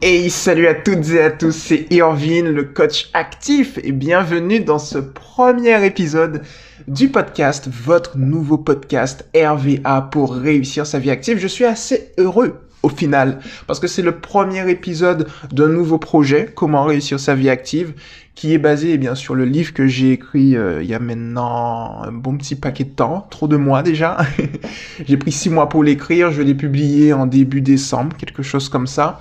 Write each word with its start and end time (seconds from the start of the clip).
Hey, 0.00 0.30
salut 0.30 0.66
à 0.66 0.74
toutes 0.74 1.10
et 1.10 1.20
à 1.20 1.30
tous, 1.30 1.52
c'est 1.52 1.86
Irvine, 1.90 2.48
le 2.48 2.64
coach 2.64 3.10
actif, 3.12 3.78
et 3.84 3.92
bienvenue 3.92 4.58
dans 4.58 4.78
ce 4.78 4.98
premier 4.98 5.84
épisode 5.84 6.42
du 6.88 7.08
podcast, 7.08 7.68
votre 7.70 8.16
nouveau 8.16 8.58
podcast 8.58 9.28
RVA 9.36 10.08
pour 10.10 10.34
réussir 10.34 10.86
sa 10.86 10.98
vie 10.98 11.10
active. 11.10 11.38
Je 11.38 11.46
suis 11.46 11.66
assez 11.66 12.12
heureux 12.18 12.66
au 12.82 12.88
final, 12.88 13.38
parce 13.66 13.78
que 13.80 13.86
c'est 13.86 14.02
le 14.02 14.18
premier 14.18 14.68
épisode 14.70 15.28
d'un 15.52 15.68
nouveau 15.68 15.98
projet, 15.98 16.50
Comment 16.54 16.84
réussir 16.84 17.20
sa 17.20 17.34
vie 17.34 17.48
active, 17.48 17.94
qui 18.34 18.54
est 18.54 18.58
basé 18.58 18.92
eh 18.94 18.98
bien 18.98 19.14
sur 19.14 19.34
le 19.34 19.44
livre 19.44 19.72
que 19.72 19.86
j'ai 19.86 20.12
écrit 20.12 20.56
euh, 20.56 20.82
il 20.82 20.88
y 20.88 20.94
a 20.94 20.98
maintenant 20.98 22.02
un 22.02 22.12
bon 22.12 22.36
petit 22.36 22.54
paquet 22.54 22.84
de 22.84 22.90
temps, 22.90 23.26
trop 23.30 23.46
de 23.46 23.56
mois 23.56 23.82
déjà. 23.82 24.18
j'ai 25.06 25.16
pris 25.16 25.32
six 25.32 25.50
mois 25.50 25.68
pour 25.68 25.84
l'écrire, 25.84 26.32
je 26.32 26.42
l'ai 26.42 26.54
publié 26.54 27.12
en 27.12 27.26
début 27.26 27.60
décembre, 27.60 28.16
quelque 28.16 28.42
chose 28.42 28.68
comme 28.68 28.86
ça. 28.86 29.20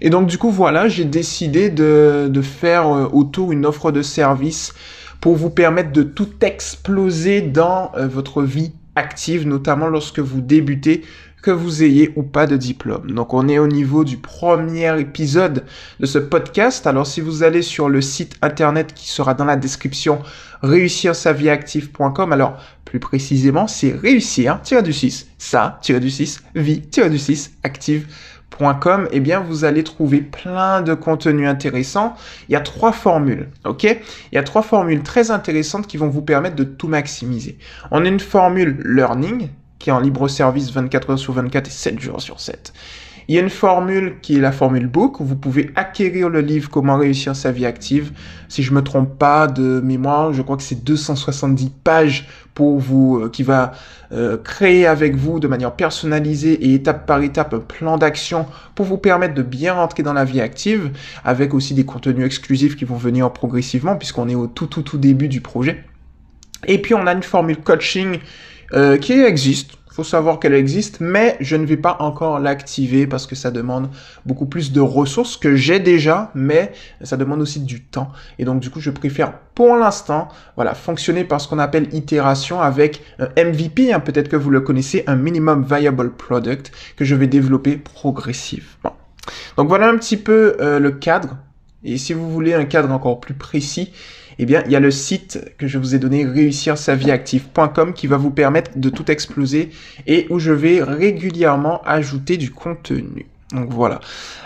Et 0.00 0.10
donc 0.10 0.26
du 0.26 0.38
coup 0.38 0.50
voilà, 0.50 0.88
j'ai 0.88 1.04
décidé 1.04 1.70
de, 1.70 2.30
faire 2.42 2.86
euh, 2.88 3.08
autour 3.12 3.52
une 3.52 3.66
offre 3.66 3.92
de 3.92 4.02
service 4.02 4.72
pour 5.20 5.36
vous 5.36 5.50
permettre 5.50 5.92
de 5.92 6.02
tout 6.02 6.30
exploser 6.40 7.40
dans 7.42 7.92
euh, 7.96 8.06
votre 8.06 8.42
vie 8.42 8.72
active, 8.94 9.46
notamment 9.46 9.88
lorsque 9.88 10.18
vous 10.18 10.40
débutez 10.40 11.02
que 11.42 11.50
vous 11.50 11.82
ayez 11.82 12.12
ou 12.16 12.22
pas 12.22 12.46
de 12.46 12.56
diplôme. 12.56 13.10
Donc 13.10 13.34
on 13.34 13.48
est 13.48 13.58
au 13.58 13.66
niveau 13.66 14.04
du 14.04 14.16
premier 14.16 14.98
épisode 15.00 15.64
de 16.00 16.06
ce 16.06 16.18
podcast. 16.18 16.86
Alors 16.86 17.06
si 17.06 17.20
vous 17.20 17.42
allez 17.42 17.62
sur 17.62 17.88
le 17.88 18.00
site 18.00 18.36
internet 18.42 18.94
qui 18.94 19.08
sera 19.08 19.34
dans 19.34 19.44
la 19.44 19.56
description 19.56 20.20
réussir 20.62 21.16
sa 21.16 21.32
vie 21.32 21.50
active.com, 21.50 22.32
alors 22.32 22.56
plus 22.84 23.00
précisément 23.00 23.66
c'est 23.66 23.92
réussir 23.92 24.60
du 24.84 24.92
6 24.92 25.28
ça 25.38 25.80
du 25.88 26.10
6 26.10 26.42
vie 26.54 26.80
du 26.80 27.18
6 27.18 27.58
active.com, 27.64 29.08
eh 29.10 29.20
bien, 29.20 29.40
vous 29.40 29.64
allez 29.64 29.82
trouver 29.82 30.20
plein 30.20 30.82
de 30.82 30.94
contenus 30.94 31.48
intéressants. 31.48 32.14
Il 32.48 32.52
y 32.52 32.56
a 32.56 32.60
trois 32.60 32.92
formules, 32.92 33.48
ok? 33.64 33.82
Il 33.84 34.34
y 34.34 34.38
a 34.38 34.42
trois 34.42 34.62
formules 34.62 35.02
très 35.02 35.30
intéressantes 35.30 35.86
qui 35.86 35.96
vont 35.96 36.08
vous 36.08 36.22
permettre 36.22 36.54
de 36.54 36.64
tout 36.64 36.86
maximiser. 36.86 37.58
On 37.90 38.04
a 38.04 38.08
une 38.08 38.20
formule 38.20 38.80
learning, 38.84 39.48
qui 39.82 39.90
est 39.90 39.92
en 39.92 39.98
libre 39.98 40.28
service 40.28 40.70
24 40.70 41.10
heures 41.10 41.18
sur 41.18 41.32
24 41.32 41.66
et 41.66 41.70
7 41.70 41.98
jours 41.98 42.22
sur 42.22 42.38
7. 42.38 42.72
Il 43.26 43.34
y 43.34 43.38
a 43.38 43.40
une 43.40 43.50
formule 43.50 44.16
qui 44.22 44.36
est 44.36 44.40
la 44.40 44.52
formule 44.52 44.86
book 44.86 45.18
où 45.18 45.24
vous 45.24 45.34
pouvez 45.34 45.70
acquérir 45.74 46.28
le 46.28 46.40
livre 46.40 46.70
Comment 46.70 46.96
réussir 46.96 47.34
sa 47.34 47.50
vie 47.50 47.66
active. 47.66 48.12
Si 48.48 48.62
je 48.62 48.72
me 48.72 48.82
trompe 48.82 49.18
pas 49.18 49.48
de 49.48 49.80
mémoire, 49.80 50.32
je 50.32 50.42
crois 50.42 50.56
que 50.56 50.62
c'est 50.62 50.84
270 50.84 51.70
pages 51.82 52.28
pour 52.54 52.78
vous 52.78 53.18
euh, 53.18 53.28
qui 53.28 53.42
va 53.42 53.72
euh, 54.12 54.36
créer 54.36 54.86
avec 54.86 55.16
vous 55.16 55.40
de 55.40 55.48
manière 55.48 55.72
personnalisée 55.72 56.52
et 56.52 56.74
étape 56.74 57.06
par 57.06 57.20
étape 57.22 57.52
un 57.54 57.58
plan 57.58 57.98
d'action 57.98 58.46
pour 58.76 58.86
vous 58.86 58.98
permettre 58.98 59.34
de 59.34 59.42
bien 59.42 59.74
rentrer 59.74 60.04
dans 60.04 60.12
la 60.12 60.24
vie 60.24 60.40
active 60.40 60.92
avec 61.24 61.54
aussi 61.54 61.74
des 61.74 61.84
contenus 61.84 62.24
exclusifs 62.24 62.76
qui 62.76 62.84
vont 62.84 62.96
venir 62.96 63.32
progressivement 63.32 63.96
puisqu'on 63.96 64.28
est 64.28 64.36
au 64.36 64.46
tout 64.46 64.66
tout 64.66 64.82
tout 64.82 64.98
début 64.98 65.28
du 65.28 65.40
projet. 65.40 65.84
Et 66.68 66.80
puis 66.80 66.94
on 66.94 67.06
a 67.08 67.12
une 67.12 67.24
formule 67.24 67.56
coaching 67.56 68.18
euh, 68.74 68.96
qui 68.96 69.12
existe. 69.12 69.72
Faut 69.92 70.04
savoir 70.04 70.40
qu'elle 70.40 70.54
existe, 70.54 71.00
mais 71.00 71.36
je 71.40 71.54
ne 71.54 71.66
vais 71.66 71.76
pas 71.76 71.98
encore 72.00 72.38
l'activer 72.38 73.06
parce 73.06 73.26
que 73.26 73.34
ça 73.34 73.50
demande 73.50 73.90
beaucoup 74.24 74.46
plus 74.46 74.72
de 74.72 74.80
ressources 74.80 75.36
que 75.36 75.54
j'ai 75.54 75.80
déjà, 75.80 76.30
mais 76.34 76.72
ça 77.02 77.18
demande 77.18 77.42
aussi 77.42 77.60
du 77.60 77.82
temps. 77.82 78.10
Et 78.38 78.46
donc 78.46 78.60
du 78.60 78.70
coup, 78.70 78.80
je 78.80 78.90
préfère 78.90 79.34
pour 79.54 79.76
l'instant, 79.76 80.28
voilà, 80.56 80.74
fonctionner 80.74 81.24
par 81.24 81.42
ce 81.42 81.48
qu'on 81.48 81.58
appelle 81.58 81.92
itération 81.92 82.62
avec 82.62 83.02
un 83.18 83.28
MVP, 83.44 83.92
hein, 83.92 84.00
peut-être 84.00 84.30
que 84.30 84.36
vous 84.36 84.48
le 84.48 84.62
connaissez, 84.62 85.04
un 85.06 85.16
minimum 85.16 85.62
viable 85.62 86.12
product 86.12 86.72
que 86.96 87.04
je 87.04 87.14
vais 87.14 87.26
développer 87.26 87.76
progressivement. 87.76 88.96
Donc 89.58 89.68
voilà 89.68 89.90
un 89.90 89.98
petit 89.98 90.16
peu 90.16 90.56
euh, 90.60 90.78
le 90.78 90.92
cadre. 90.92 91.36
Et 91.84 91.98
si 91.98 92.14
vous 92.14 92.30
voulez 92.30 92.54
un 92.54 92.64
cadre 92.64 92.90
encore 92.92 93.20
plus 93.20 93.34
précis, 93.34 93.92
eh 94.42 94.46
bien, 94.46 94.64
il 94.66 94.72
y 94.72 94.76
a 94.76 94.80
le 94.80 94.90
site 94.90 95.54
que 95.56 95.68
je 95.68 95.78
vous 95.78 95.94
ai 95.94 96.00
donné, 96.00 96.26
réussir-sa-vie-active.com, 96.26 97.94
qui 97.94 98.08
va 98.08 98.16
vous 98.16 98.32
permettre 98.32 98.72
de 98.76 98.88
tout 98.88 99.08
exploser 99.08 99.70
et 100.08 100.26
où 100.30 100.40
je 100.40 100.50
vais 100.50 100.82
régulièrement 100.82 101.80
ajouter 101.82 102.36
du 102.36 102.50
contenu. 102.50 103.26
Donc 103.52 103.70
voilà. 103.70 104.00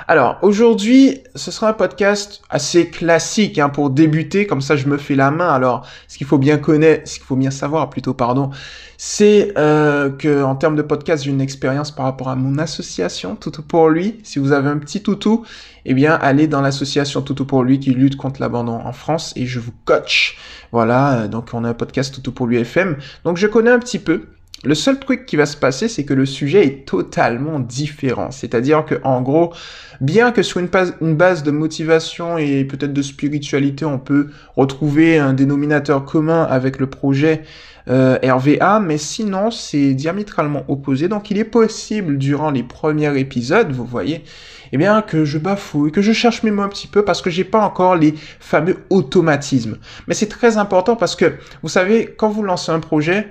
Alors 0.09 0.39
aujourd'hui, 0.43 1.23
ce 1.35 1.51
sera 1.51 1.71
un 1.71 1.73
podcast 1.73 2.43
assez 2.51 2.91
classique 2.91 3.59
hein, 3.59 3.69
pour 3.69 3.91
débuter, 3.91 4.47
comme 4.47 4.61
ça 4.61 4.77
je 4.77 4.87
me 4.87 4.99
fais 4.99 5.15
la 5.15 5.31
main. 5.31 5.49
Alors 5.49 5.87
ce 6.09 6.19
qu'il 6.19 6.27
faut 6.27 6.39
bien 6.39 6.59
connaître, 6.59 7.09
ce 7.09 7.15
qu'il 7.17 7.25
faut 7.25 7.37
bien 7.37 7.51
savoir 7.51 7.91
plutôt, 7.91 8.15
pardon, 8.15 8.51
c'est 8.99 9.53
euh, 9.59 10.11
que 10.11 10.43
en 10.43 10.57
termes 10.57 10.77
de 10.77 10.83
podcast, 10.83 11.25
j'ai 11.25 11.31
une 11.31 11.41
expérience 11.41 11.91
par 11.91 12.05
rapport 12.05 12.29
à 12.29 12.37
mon 12.37 12.59
association 12.59 13.37
Toutou 13.37 13.63
pour 13.63 13.89
lui. 13.89 14.19
Si 14.23 14.39
vous 14.39 14.53
avez 14.53 14.69
un 14.69 14.79
petit 14.79 15.03
toutou, 15.03 15.45
eh 15.85 15.95
bien 15.95 16.15
allez 16.15 16.47
dans 16.47 16.61
l'association 16.61 17.23
Toutou 17.23 17.45
pour 17.45 17.63
lui 17.63 17.79
qui 17.81 17.91
lutte 17.91 18.17
contre 18.17 18.41
l'abandon 18.41 18.81
en 18.85 18.93
France 18.93 19.33
et 19.37 19.47
je 19.47 19.61
vous 19.61 19.73
coach. 19.85 20.37
Voilà, 20.73 21.29
donc 21.29 21.51
on 21.53 21.65
a 21.65 21.69
un 21.69 21.75
podcast 21.75 22.15
Toutou 22.15 22.33
pour 22.33 22.47
lui 22.47 22.59
FM. 22.59 22.97
Donc 23.25 23.37
je 23.37 23.47
connais 23.47 23.71
un 23.71 23.79
petit 23.79 23.99
peu. 23.99 24.27
Le 24.65 24.75
seul 24.75 24.99
truc 24.99 25.27
qui 25.27 25.37
va 25.37 25.45
se 25.45 25.57
passer, 25.57 25.87
c'est 25.87 26.05
que 26.05 26.15
le 26.15 26.25
sujet 26.25 26.65
est 26.65 26.87
totalement 26.87 27.61
différent. 27.61 28.31
C'est-à-dire 28.31 28.85
que, 28.87 28.95
en 29.05 29.21
gros, 29.21 29.53
bien 30.01 30.33
que 30.33 30.43
sur 30.43 30.61
une, 30.61 30.69
base, 30.69 31.43
de 31.43 31.51
motivation 31.51 32.39
et 32.39 32.65
peut-être 32.65 32.95
de 32.95 33.03
spiritualité, 33.03 33.85
on 33.85 33.99
peut 33.99 34.31
retrouver 34.57 35.19
un 35.19 35.35
dénominateur 35.35 36.05
commun 36.05 36.43
avec 36.45 36.79
le 36.79 36.89
projet 36.89 37.43
euh, 37.89 38.19
RVA, 38.23 38.81
mais 38.81 38.97
sinon, 38.97 39.51
c'est 39.51 39.93
diamétralement 39.93 40.65
opposé. 40.69 41.09
Donc, 41.09 41.31
il 41.31 41.39
est 41.39 41.45
possible, 41.45 42.17
durant 42.17 42.51
les 42.51 42.63
premiers 42.63 43.17
épisodes, 43.21 43.71
vous 43.71 43.85
voyez, 43.85 44.25
eh 44.73 44.79
bien, 44.79 45.03
que 45.03 45.27
je 45.27 45.37
bafouille, 45.37 45.93
que 45.93 46.03
je 46.03 46.13
cherche 46.13 46.43
mes 46.43 46.51
mots 46.51 46.63
un 46.63 46.69
petit 46.69 46.89
peu 46.89 47.05
parce 47.05 47.21
que 47.21 47.29
j'ai 47.31 47.45
pas 47.45 47.61
encore 47.61 47.95
les 47.95 48.15
fameux 48.41 48.79
automatismes. 48.89 49.77
Mais 50.09 50.15
c'est 50.15 50.29
très 50.29 50.57
important 50.57 50.97
parce 50.97 51.15
que, 51.15 51.35
vous 51.63 51.69
savez, 51.69 52.15
quand 52.17 52.31
vous 52.31 52.43
lancez 52.43 52.73
un 52.73 52.81
projet, 52.81 53.29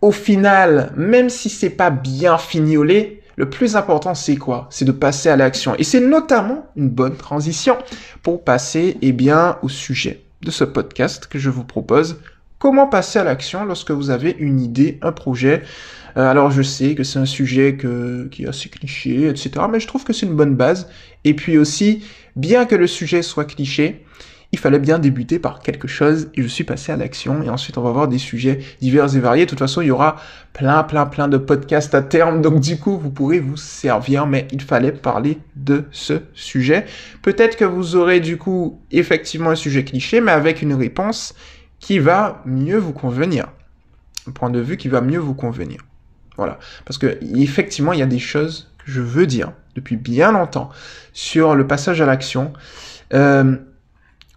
au 0.00 0.12
final, 0.12 0.92
même 0.96 1.28
si 1.28 1.48
c'est 1.48 1.70
pas 1.70 1.90
bien 1.90 2.38
fignolé, 2.38 3.22
le 3.36 3.48
plus 3.48 3.76
important 3.76 4.14
c'est 4.14 4.36
quoi? 4.36 4.66
C'est 4.70 4.84
de 4.84 4.92
passer 4.92 5.28
à 5.28 5.36
l'action. 5.36 5.74
Et 5.76 5.84
c'est 5.84 6.00
notamment 6.00 6.66
une 6.76 6.88
bonne 6.88 7.16
transition 7.16 7.76
pour 8.22 8.42
passer 8.44 8.96
eh 9.00 9.12
bien 9.12 9.58
au 9.62 9.68
sujet 9.68 10.22
de 10.42 10.50
ce 10.50 10.64
podcast 10.64 11.26
que 11.26 11.38
je 11.38 11.50
vous 11.50 11.64
propose. 11.64 12.20
Comment 12.58 12.88
passer 12.88 13.20
à 13.20 13.24
l'action 13.24 13.64
lorsque 13.64 13.92
vous 13.92 14.10
avez 14.10 14.34
une 14.38 14.60
idée, 14.60 14.98
un 15.02 15.12
projet? 15.12 15.62
Euh, 16.16 16.28
Alors 16.28 16.50
je 16.50 16.62
sais 16.62 16.96
que 16.96 17.04
c'est 17.04 17.20
un 17.20 17.26
sujet 17.26 17.78
qui 18.30 18.42
est 18.42 18.48
assez 18.48 18.68
cliché, 18.68 19.28
etc. 19.28 19.50
Mais 19.70 19.78
je 19.78 19.86
trouve 19.86 20.02
que 20.02 20.12
c'est 20.12 20.26
une 20.26 20.34
bonne 20.34 20.56
base. 20.56 20.88
Et 21.24 21.34
puis 21.34 21.58
aussi, 21.58 22.02
bien 22.34 22.66
que 22.66 22.74
le 22.74 22.88
sujet 22.88 23.22
soit 23.22 23.44
cliché, 23.44 24.04
il 24.52 24.58
fallait 24.58 24.78
bien 24.78 24.98
débuter 24.98 25.38
par 25.38 25.60
quelque 25.60 25.86
chose 25.86 26.30
et 26.34 26.42
je 26.42 26.46
suis 26.46 26.64
passé 26.64 26.90
à 26.90 26.96
l'action 26.96 27.42
et 27.42 27.50
ensuite 27.50 27.76
on 27.76 27.82
va 27.82 27.90
voir 27.90 28.08
des 28.08 28.18
sujets 28.18 28.60
divers 28.80 29.14
et 29.14 29.20
variés. 29.20 29.44
De 29.44 29.50
toute 29.50 29.58
façon, 29.58 29.82
il 29.82 29.88
y 29.88 29.90
aura 29.90 30.16
plein, 30.54 30.82
plein, 30.84 31.04
plein 31.04 31.28
de 31.28 31.36
podcasts 31.36 31.94
à 31.94 32.00
terme, 32.00 32.40
donc 32.40 32.60
du 32.60 32.78
coup, 32.78 32.96
vous 32.96 33.10
pourrez 33.10 33.40
vous 33.40 33.58
servir, 33.58 34.26
mais 34.26 34.48
il 34.50 34.62
fallait 34.62 34.92
parler 34.92 35.38
de 35.56 35.84
ce 35.90 36.22
sujet. 36.32 36.86
Peut-être 37.20 37.56
que 37.56 37.66
vous 37.66 37.94
aurez 37.94 38.20
du 38.20 38.38
coup 38.38 38.80
effectivement 38.90 39.50
un 39.50 39.54
sujet 39.54 39.84
cliché, 39.84 40.20
mais 40.22 40.32
avec 40.32 40.62
une 40.62 40.72
réponse 40.72 41.34
qui 41.78 41.98
va 41.98 42.42
mieux 42.46 42.78
vous 42.78 42.92
convenir. 42.92 43.48
Un 44.26 44.30
point 44.30 44.50
de 44.50 44.60
vue 44.60 44.78
qui 44.78 44.88
va 44.88 45.02
mieux 45.02 45.20
vous 45.20 45.34
convenir. 45.34 45.80
Voilà. 46.38 46.58
Parce 46.86 46.96
que 46.96 47.18
effectivement, 47.36 47.92
il 47.92 47.98
y 47.98 48.02
a 48.02 48.06
des 48.06 48.18
choses 48.18 48.72
que 48.78 48.90
je 48.90 49.02
veux 49.02 49.26
dire 49.26 49.52
depuis 49.74 49.96
bien 49.96 50.32
longtemps 50.32 50.70
sur 51.12 51.54
le 51.54 51.66
passage 51.66 52.00
à 52.00 52.06
l'action. 52.06 52.52
Euh, 53.14 53.56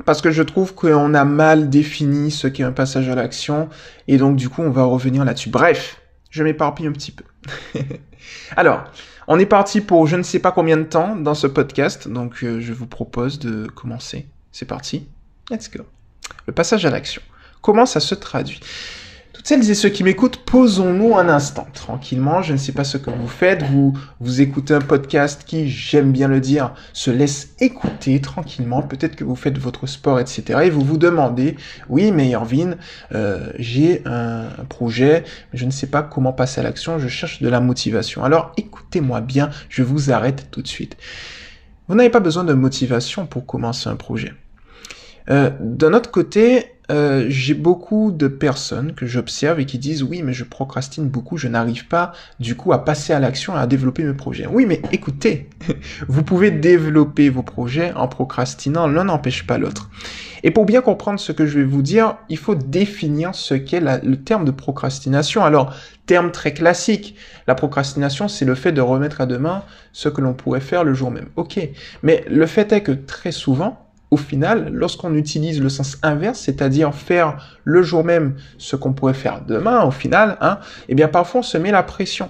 parce 0.06 0.22
que 0.22 0.32
je 0.32 0.44
trouve 0.44 0.74
qu'on 0.74 1.14
a 1.14 1.26
mal 1.26 1.70
défini 1.70 2.32
ce 2.32 2.48
qu'est 2.48 2.64
un 2.64 2.72
passage 2.72 3.10
à 3.10 3.16
l'action, 3.16 3.70
et 4.08 4.18
donc 4.18 4.36
du 4.36 4.50
coup 4.50 4.62
on 4.62 4.70
va 4.70 4.84
revenir 4.84 5.26
là-dessus. 5.26 5.50
Bref, 5.50 6.02
je 6.30 6.44
m'éparpille 6.44 6.88
un 6.88 6.92
petit 6.92 7.12
peu. 7.12 7.24
Alors, 8.56 8.84
on 9.28 9.40
est 9.40 9.46
parti 9.46 9.82
pour 9.82 10.08
je 10.08 10.16
ne 10.16 10.24
sais 10.24 10.40
pas 10.40 10.52
combien 10.52 10.78
de 10.78 10.84
temps 10.84 11.16
dans 11.16 11.36
ce 11.36 11.48
podcast, 11.48 12.08
donc 12.08 12.44
euh, 12.44 12.60
je 12.60 12.74
vous 12.74 12.88
propose 12.88 13.40
de 13.40 13.68
commencer. 13.68 14.28
C'est 14.52 14.68
parti, 14.68 15.08
let's 15.50 15.70
go. 15.70 15.84
Le 16.47 16.54
passage 16.54 16.86
à 16.86 16.90
l'action. 16.90 17.22
Comment 17.62 17.86
ça 17.86 18.00
se 18.00 18.16
traduit? 18.16 18.59
Toutes 19.34 19.48
celles 19.48 19.70
et 19.70 19.76
ceux 19.76 19.90
qui 19.90 20.04
m'écoutent, 20.04 20.38
posons-nous 20.38 21.16
un 21.16 21.30
instant, 21.30 21.66
tranquillement. 21.74 22.42
Je 22.42 22.52
ne 22.52 22.58
sais 22.58 22.74
pas 22.74 22.84
ce 22.84 22.98
que 22.98 23.10
vous 23.10 23.28
faites. 23.28 23.64
Vous, 23.64 23.98
vous 24.20 24.42
écoutez 24.42 24.74
un 24.74 24.82
podcast 24.82 25.44
qui, 25.46 25.70
j'aime 25.70 26.12
bien 26.12 26.28
le 26.28 26.42
dire, 26.42 26.74
se 26.92 27.12
laisse 27.12 27.54
écouter 27.62 28.20
tranquillement. 28.20 28.82
Peut-être 28.82 29.16
que 29.16 29.24
vous 29.24 29.38
faites 29.38 29.58
votre 29.58 29.88
sport, 29.88 30.20
etc. 30.20 30.60
Et 30.66 30.70
vous 30.70 30.82
vous 30.82 30.98
demandez, 30.98 31.56
oui, 31.88 32.12
mais 32.12 32.28
Irvine, 32.28 32.76
euh, 33.16 33.52
j'ai 33.58 34.02
un, 34.06 34.50
projet, 34.68 35.24
mais 35.54 35.60
je 35.60 35.66
ne 35.66 35.72
sais 35.72 35.88
pas 35.88 36.04
comment 36.04 36.34
passer 36.34 36.60
à 36.60 36.64
l'action. 36.64 37.00
Je 37.00 37.08
cherche 37.08 37.42
de 37.42 37.48
la 37.48 37.62
motivation. 37.62 38.24
Alors, 38.26 38.52
écoutez-moi 38.58 39.22
bien. 39.22 39.50
Je 39.70 39.82
vous 39.82 40.12
arrête 40.12 40.48
tout 40.52 40.62
de 40.62 40.68
suite. 40.68 40.98
Vous 41.88 41.96
n'avez 41.96 42.10
pas 42.10 42.20
besoin 42.20 42.44
de 42.44 42.54
motivation 42.54 43.26
pour 43.26 43.46
commencer 43.46 43.90
un 43.90 43.96
projet. 43.96 44.34
Euh, 45.30 45.52
D'un 45.62 45.94
autre 45.94 46.12
côté, 46.12 46.66
euh, 46.91 47.26
j'ai 47.29 47.53
beaucoup 47.53 48.11
de 48.11 48.28
personnes 48.28 48.93
que 48.93 49.05
j'observe 49.05 49.59
et 49.59 49.66
qui 49.66 49.79
disent 49.79 50.03
oui, 50.03 50.23
mais 50.23 50.34
je 50.34 50.43
procrastine 50.43 51.08
beaucoup, 51.08 51.38
je 51.38 51.47
n'arrive 51.47 51.88
pas 51.88 52.11
du 52.40 52.55
coup 52.55 52.73
à 52.73 52.84
passer 52.84 53.14
à 53.14 53.20
l'action, 53.20 53.55
à 53.55 53.66
développer 53.66 54.03
mes 54.03 54.14
projets. 54.14 54.46
Oui, 54.46 54.66
mais 54.66 54.82
écoutez, 54.91 55.49
vous 56.08 56.23
pouvez 56.23 56.52
développer 56.52 57.29
vos 57.29 57.43
projets 57.43 57.93
en 57.93 58.08
procrastinant, 58.08 58.88
l'un 58.88 59.05
n'empêche 59.05 59.47
pas 59.47 59.58
l'autre. 59.58 59.90
Et 60.43 60.52
pour 60.52 60.66
bien 60.66 60.82
comprendre 60.82 61.20
ce 61.20 61.32
que 61.32 61.46
je 61.46 61.59
vais 61.59 61.66
vous 61.66 61.82
dire, 61.84 62.17
il 62.28 62.38
faut 62.38 62.55
définir 62.55 63.35
ce 63.35 63.53
qu'est 63.53 63.79
le 63.79 64.16
terme 64.17 64.44
de 64.44 64.52
procrastination. 64.52 65.46
Alors, 65.46 65.73
terme 66.08 66.32
très 66.32 66.53
classique, 66.53 67.16
la 67.47 67.55
procrastination, 67.55 68.28
c'est 68.28 68.46
le 68.46 68.55
fait 68.55 68.72
de 68.72 68.82
remettre 68.82 69.22
à 69.22 69.28
demain 69.28 69.64
ce 69.94 70.09
que 70.09 70.20
l'on 70.20 70.34
pourrait 70.34 70.59
faire 70.59 70.84
le 70.84 70.94
jour 70.94 71.11
même. 71.11 71.29
Ok, 71.35 71.59
mais 72.03 72.26
le 72.28 72.47
fait 72.47 72.73
est 72.73 72.82
que 72.82 72.91
très 72.91 73.32
souvent, 73.32 73.91
au 74.11 74.17
final, 74.17 74.69
lorsqu'on 74.73 75.16
utilise 75.16 75.61
le 75.61 75.69
sens 75.69 75.97
inverse, 76.03 76.41
c'est-à-dire 76.41 76.93
faire 76.93 77.37
le 77.63 77.81
jour 77.81 78.03
même 78.03 78.35
ce 78.58 78.75
qu'on 78.75 78.91
pourrait 78.91 79.13
faire 79.13 79.41
demain, 79.47 79.84
au 79.85 79.91
final, 79.91 80.37
hein, 80.41 80.59
eh 80.90 80.96
bien 80.96 81.08
parfois 81.08 81.40
on 81.40 81.43
se 81.43 81.58
met 81.58 81.72
la 81.72 81.81
pression. 81.81 82.29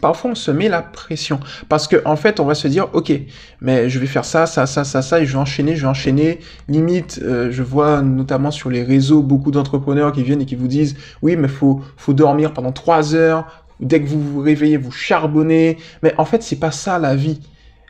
Parfois 0.00 0.30
on 0.30 0.34
se 0.36 0.52
met 0.52 0.68
la 0.68 0.82
pression. 0.82 1.40
Parce 1.68 1.88
qu'en 1.88 2.12
en 2.12 2.16
fait 2.16 2.38
on 2.38 2.44
va 2.44 2.54
se 2.54 2.68
dire 2.68 2.88
ok 2.92 3.12
mais 3.60 3.90
je 3.90 3.98
vais 3.98 4.06
faire 4.06 4.24
ça 4.24 4.46
ça 4.46 4.64
ça 4.64 4.84
ça 4.84 5.02
ça 5.02 5.20
et 5.20 5.26
je 5.26 5.32
vais 5.32 5.38
enchaîner 5.38 5.74
je 5.74 5.82
vais 5.82 5.88
enchaîner. 5.88 6.38
Limite 6.68 7.20
euh, 7.24 7.50
je 7.50 7.64
vois 7.64 8.00
notamment 8.00 8.52
sur 8.52 8.70
les 8.70 8.84
réseaux 8.84 9.20
beaucoup 9.20 9.50
d'entrepreneurs 9.50 10.12
qui 10.12 10.22
viennent 10.22 10.42
et 10.42 10.46
qui 10.46 10.54
vous 10.54 10.68
disent 10.68 10.96
oui 11.22 11.34
mais 11.34 11.48
faut 11.48 11.82
faut 11.96 12.14
dormir 12.14 12.52
pendant 12.54 12.70
trois 12.70 13.16
heures. 13.16 13.64
Dès 13.80 14.00
que 14.00 14.08
vous 14.08 14.20
vous 14.20 14.40
réveillez 14.40 14.76
vous 14.76 14.92
charbonnez. 14.92 15.78
Mais 16.04 16.14
en 16.18 16.24
fait 16.24 16.44
c'est 16.44 16.60
pas 16.60 16.70
ça 16.70 17.00
la 17.00 17.16
vie 17.16 17.40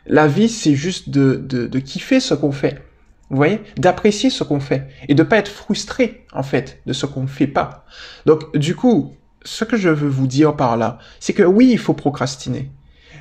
la 0.07 0.27
vie, 0.27 0.49
c'est 0.49 0.75
juste 0.75 1.09
de, 1.09 1.35
de, 1.35 1.79
kiffer 1.79 2.19
ce 2.19 2.33
qu'on 2.33 2.51
fait. 2.51 2.81
Vous 3.29 3.37
voyez 3.37 3.61
D'apprécier 3.77 4.29
ce 4.29 4.43
qu'on 4.43 4.59
fait. 4.59 4.87
Et 5.07 5.15
de 5.15 5.23
pas 5.23 5.37
être 5.37 5.51
frustré, 5.51 6.25
en 6.33 6.43
fait, 6.43 6.81
de 6.85 6.93
ce 6.93 7.05
qu'on 7.05 7.23
ne 7.23 7.27
fait 7.27 7.47
pas. 7.47 7.85
Donc, 8.25 8.55
du 8.57 8.75
coup, 8.75 9.13
ce 9.43 9.63
que 9.63 9.77
je 9.77 9.89
veux 9.89 10.09
vous 10.09 10.27
dire 10.27 10.55
par 10.55 10.77
là, 10.77 10.97
c'est 11.19 11.33
que 11.33 11.43
oui, 11.43 11.69
il 11.71 11.77
faut 11.77 11.93
procrastiner. 11.93 12.69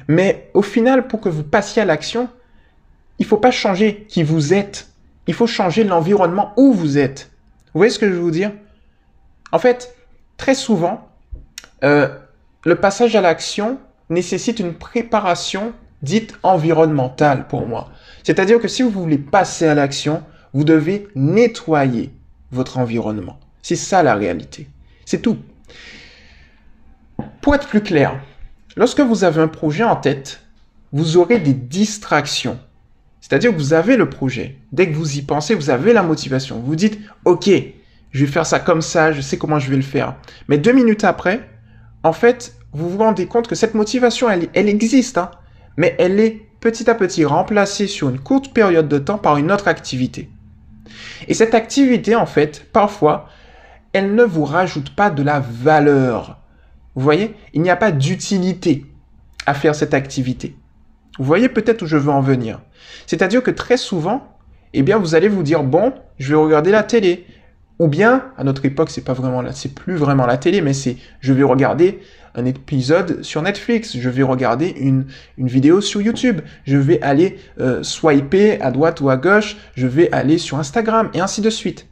Mais 0.09 0.50
au 0.55 0.62
final, 0.62 1.06
pour 1.06 1.21
que 1.21 1.29
vous 1.29 1.44
passiez 1.44 1.82
à 1.82 1.85
l'action, 1.85 2.29
il 3.19 3.27
faut 3.27 3.37
pas 3.37 3.50
changer 3.50 4.06
qui 4.09 4.23
vous 4.23 4.53
êtes. 4.53 4.88
Il 5.27 5.35
faut 5.35 5.47
changer 5.47 5.85
l'environnement 5.85 6.53
où 6.56 6.73
vous 6.73 6.99
êtes. 6.99 7.31
Vous 7.73 7.79
voyez 7.79 7.93
ce 7.93 7.99
que 7.99 8.09
je 8.09 8.15
veux 8.15 8.21
vous 8.21 8.31
dire? 8.31 8.53
En 9.53 9.59
fait, 9.59 9.94
très 10.37 10.55
souvent, 10.55 11.09
euh, 11.85 12.09
le 12.65 12.75
passage 12.77 13.15
à 13.15 13.21
l'action 13.21 13.79
nécessite 14.09 14.59
une 14.59 14.75
préparation 14.75 15.73
dite 16.02 16.35
environnementale 16.43 17.47
pour 17.49 17.67
moi. 17.67 17.91
C'est-à-dire 18.23 18.61
que 18.61 18.69
si 18.69 18.82
vous 18.82 18.91
voulez 18.91 19.19
passer 19.19 19.67
à 19.67 19.75
l'action, 19.75 20.23
vous 20.52 20.64
devez 20.64 21.08
nettoyer 21.14 22.12
votre 22.50 22.79
environnement. 22.79 23.38
C'est 23.62 23.76
ça 23.76 24.02
la 24.02 24.14
réalité. 24.14 24.69
C'est 25.05 25.23
tout. 25.23 25.38
Pour 27.41 27.55
être 27.55 27.69
plus 27.69 27.82
clair, 27.82 28.20
lorsque 28.76 29.00
vous 29.00 29.25
avez 29.25 29.41
un 29.41 29.49
projet 29.49 29.85
en 29.85 29.97
tête, 29.97 30.43
vous 30.93 31.17
aurez 31.17 31.38
des 31.38 31.55
distractions. 31.55 32.58
C'est-à-dire 33.20 33.53
que 33.53 33.56
vous 33.56 33.75
avez 33.75 33.96
le 33.96 34.08
projet. 34.11 34.56
Dès 34.73 34.88
que 34.91 34.96
vous 34.96 35.19
y 35.19 35.23
pensez, 35.23 35.55
vous 35.55 35.70
avez 35.70 35.93
la 35.93 36.03
motivation. 36.03 36.58
Vous 36.61 36.75
dites, 36.75 36.99
OK, 37.25 37.50
je 38.11 38.25
vais 38.25 38.31
faire 38.31 38.46
ça 38.46 38.58
comme 38.58 38.82
ça, 38.82 39.12
je 39.12 39.20
sais 39.20 39.38
comment 39.38 39.58
je 39.58 39.70
vais 39.70 39.76
le 39.76 39.82
faire. 39.82 40.17
Mais 40.49 40.58
deux 40.58 40.73
minutes 40.73 41.05
après, 41.05 41.49
en 42.03 42.12
fait, 42.12 42.56
vous 42.73 42.88
vous 42.88 42.99
rendez 42.99 43.26
compte 43.26 43.46
que 43.46 43.55
cette 43.55 43.75
motivation, 43.75 44.29
elle, 44.31 44.69
existe. 44.69 45.19
Hein 45.19 45.31
mais 45.76 45.94
elle 45.99 46.20
est 46.20 46.43
petit 46.61 46.88
à 46.90 46.94
petit 46.94 47.25
remplacée 47.25 47.87
sur 47.87 48.08
une 48.08 48.20
courte 48.20 48.52
période 48.52 48.88
de 48.88 48.99
temps 48.99 49.19
par 49.19 49.38
une 49.38 49.50
autre 49.50 49.69
activité. 49.69 50.28
Et 51.28 51.34
cette 51.34 51.55
activité, 51.55 52.14
en 52.14 52.26
fait, 52.26 52.67
parfois, 52.72 53.28
elle 53.93 54.14
ne 54.14 54.25
vous 54.25 54.44
rajoute 54.44 54.94
pas 54.94 55.11
de 55.11 55.22
la 55.22 55.40
valeur. 55.40 56.38
Vous 56.94 57.02
voyez, 57.02 57.34
il 57.55 57.62
n'y 57.62 57.70
a 57.70 57.76
pas 57.76 57.93
d'utilité 57.93 58.87
à 59.46 59.55
faire 59.55 59.75
cette 59.75 59.94
activité. 59.94 60.56
Vous 61.19 61.25
voyez 61.25 61.49
peut-être 61.49 61.82
où 61.82 61.87
je 61.87 61.96
veux 61.96 62.11
en 62.11 62.20
venir. 62.20 62.61
C'est-à-dire 63.06 63.43
que 63.43 63.50
très 63.50 63.76
souvent, 63.76 64.37
eh 64.72 64.82
bien, 64.82 64.99
vous 64.99 65.14
allez 65.14 65.28
vous 65.28 65.43
dire, 65.43 65.62
bon, 65.62 65.93
je 66.19 66.31
vais 66.31 66.40
regarder 66.40 66.70
la 66.70 66.82
télé. 66.82 67.26
Ou 67.78 67.88
bien, 67.88 68.26
à 68.37 68.44
notre 68.44 68.64
époque, 68.64 68.90
c'est 68.90 69.05
pas 69.05 69.14
vraiment 69.14 69.40
là, 69.40 69.52
c'est 69.52 69.75
plus 69.75 69.96
vraiment 69.96 70.26
la 70.26 70.37
télé, 70.37 70.61
mais 70.61 70.75
c'est, 70.75 70.99
je 71.20 71.32
vais 71.32 71.43
regarder 71.43 72.00
un 72.35 72.44
épisode 72.44 73.23
sur 73.23 73.43
Netflix, 73.43 73.97
je 73.97 74.09
vais 74.09 74.23
regarder 74.23 74.69
une, 74.79 75.06
vidéo 75.38 75.81
sur 75.81 76.00
YouTube, 76.00 76.41
je 76.65 76.77
vais 76.77 77.00
aller 77.03 77.38
euh, 77.59 77.82
swiper 77.82 78.61
à 78.61 78.71
droite 78.71 79.00
ou 79.00 79.11
à 79.11 79.17
gauche, 79.17 79.56
je 79.75 79.87
vais 79.87 80.11
aller 80.12 80.38
sur 80.38 80.59
Instagram, 80.59 81.11
et 81.15 81.21
ainsi 81.21 81.41
de 81.41 81.50
suite. 81.50 81.87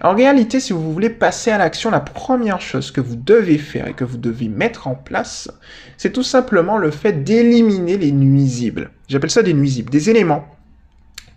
En 0.00 0.14
réalité, 0.14 0.58
si 0.58 0.72
vous 0.72 0.92
voulez 0.92 1.10
passer 1.10 1.50
à 1.50 1.58
l'action, 1.58 1.90
la 1.90 2.00
première 2.00 2.60
chose 2.60 2.90
que 2.90 3.00
vous 3.00 3.16
devez 3.16 3.58
faire 3.58 3.88
et 3.88 3.92
que 3.92 4.04
vous 4.04 4.16
devez 4.16 4.48
mettre 4.48 4.86
en 4.86 4.94
place, 4.94 5.50
c'est 5.98 6.12
tout 6.12 6.22
simplement 6.22 6.78
le 6.78 6.90
fait 6.90 7.24
d'éliminer 7.24 7.98
les 7.98 8.12
nuisibles. 8.12 8.90
J'appelle 9.08 9.30
ça 9.30 9.42
des 9.42 9.52
nuisibles, 9.52 9.90
des 9.90 10.08
éléments 10.08 10.46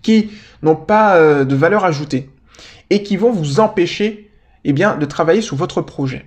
qui 0.02 0.30
n'ont 0.62 0.76
pas 0.76 1.18
euh, 1.18 1.44
de 1.44 1.56
valeur 1.56 1.84
ajoutée 1.84 2.30
et 2.90 3.04
qui 3.04 3.18
vont 3.18 3.32
vous 3.32 3.60
empêcher 3.60 4.32
eh 4.64 4.74
bien, 4.74 4.96
de 4.98 5.06
travailler 5.06 5.42
sur 5.42 5.56
votre 5.56 5.82
projet. 5.82 6.26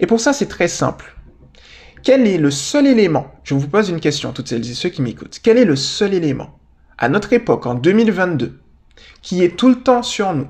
Et 0.00 0.06
pour 0.06 0.20
ça, 0.20 0.32
c'est 0.32 0.46
très 0.46 0.68
simple. 0.68 1.14
Quel 2.02 2.26
est 2.26 2.38
le 2.38 2.50
seul 2.50 2.88
élément, 2.88 3.32
je 3.44 3.54
vous 3.54 3.68
pose 3.68 3.88
une 3.88 4.00
question, 4.00 4.32
toutes 4.32 4.48
celles 4.48 4.68
et 4.68 4.74
ceux 4.74 4.88
qui 4.88 5.02
m'écoutent, 5.02 5.38
quel 5.40 5.56
est 5.56 5.64
le 5.64 5.76
seul 5.76 6.14
élément, 6.14 6.58
à 6.98 7.08
notre 7.08 7.32
époque, 7.32 7.64
en 7.66 7.74
2022, 7.74 8.58
qui 9.22 9.44
est 9.44 9.56
tout 9.56 9.68
le 9.68 9.82
temps 9.82 10.02
sur 10.02 10.34
nous, 10.34 10.48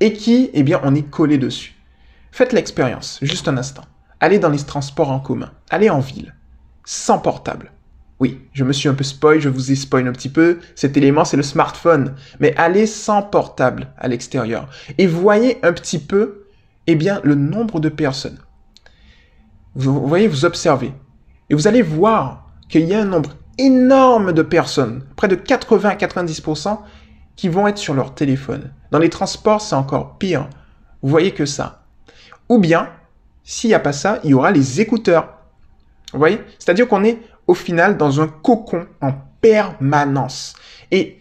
et 0.00 0.14
qui, 0.14 0.48
eh 0.54 0.62
bien, 0.62 0.80
on 0.82 0.94
est 0.94 1.10
collé 1.10 1.36
dessus? 1.36 1.74
Faites 2.32 2.54
l'expérience, 2.54 3.18
juste 3.20 3.46
un 3.46 3.58
instant. 3.58 3.84
Allez 4.20 4.38
dans 4.38 4.48
les 4.48 4.58
transports 4.58 5.10
en 5.10 5.20
commun, 5.20 5.52
allez 5.68 5.90
en 5.90 6.00
ville, 6.00 6.34
sans 6.86 7.18
portable. 7.18 7.72
Oui, 8.18 8.40
je 8.54 8.64
me 8.64 8.72
suis 8.72 8.88
un 8.88 8.94
peu 8.94 9.04
spoil, 9.04 9.38
je 9.38 9.50
vous 9.50 9.72
ai 9.72 9.74
spoil 9.74 10.08
un 10.08 10.12
petit 10.12 10.28
peu. 10.28 10.60
Cet 10.74 10.96
élément, 10.98 11.24
c'est 11.24 11.38
le 11.38 11.42
smartphone. 11.42 12.14
Mais 12.38 12.54
allez 12.58 12.86
sans 12.86 13.22
portable 13.22 13.88
à 13.96 14.08
l'extérieur. 14.08 14.68
Et 14.98 15.06
voyez 15.06 15.58
un 15.64 15.72
petit 15.72 15.98
peu, 15.98 16.44
eh 16.86 16.96
bien, 16.96 17.22
le 17.24 17.34
nombre 17.34 17.80
de 17.80 17.88
personnes 17.88 18.38
vous 19.74 20.06
voyez, 20.06 20.28
vous 20.28 20.44
observez. 20.44 20.92
Et 21.48 21.54
vous 21.54 21.66
allez 21.66 21.82
voir 21.82 22.50
qu'il 22.68 22.86
y 22.86 22.94
a 22.94 23.00
un 23.00 23.04
nombre 23.04 23.36
énorme 23.58 24.32
de 24.32 24.42
personnes, 24.42 25.04
près 25.16 25.28
de 25.28 25.36
80-90%, 25.36 26.78
qui 27.36 27.48
vont 27.48 27.68
être 27.68 27.78
sur 27.78 27.94
leur 27.94 28.14
téléphone. 28.14 28.72
Dans 28.90 28.98
les 28.98 29.10
transports, 29.10 29.60
c'est 29.60 29.74
encore 29.74 30.18
pire. 30.18 30.48
Vous 31.02 31.08
voyez 31.08 31.32
que 31.32 31.46
ça. 31.46 31.84
Ou 32.48 32.58
bien, 32.58 32.90
s'il 33.44 33.68
n'y 33.68 33.74
a 33.74 33.80
pas 33.80 33.92
ça, 33.92 34.20
il 34.24 34.30
y 34.30 34.34
aura 34.34 34.50
les 34.50 34.80
écouteurs. 34.80 35.38
Vous 36.12 36.18
voyez? 36.18 36.40
C'est-à-dire 36.58 36.88
qu'on 36.88 37.04
est 37.04 37.18
au 37.46 37.54
final 37.54 37.96
dans 37.96 38.20
un 38.20 38.28
cocon 38.28 38.86
en 39.00 39.12
permanence. 39.40 40.54
Et 40.90 41.18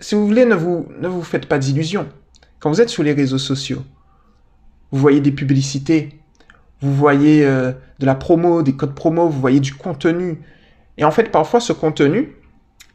si 0.00 0.14
vous 0.14 0.26
voulez, 0.26 0.44
ne 0.44 0.54
vous, 0.54 0.86
ne 1.00 1.08
vous 1.08 1.22
faites 1.22 1.46
pas 1.46 1.58
d'illusions. 1.58 2.08
Quand 2.58 2.70
vous 2.70 2.80
êtes 2.80 2.88
sur 2.88 3.02
les 3.02 3.12
réseaux 3.12 3.38
sociaux, 3.38 3.82
vous 4.90 4.98
voyez 4.98 5.20
des 5.20 5.32
publicités, 5.32 6.20
vous 6.80 6.94
voyez 6.94 7.44
euh, 7.44 7.72
de 7.98 8.06
la 8.06 8.14
promo, 8.14 8.62
des 8.62 8.74
codes 8.74 8.94
promo, 8.94 9.28
vous 9.28 9.40
voyez 9.40 9.60
du 9.60 9.74
contenu. 9.74 10.40
Et 10.98 11.04
en 11.04 11.10
fait, 11.10 11.30
parfois, 11.30 11.60
ce 11.60 11.72
contenu, 11.72 12.36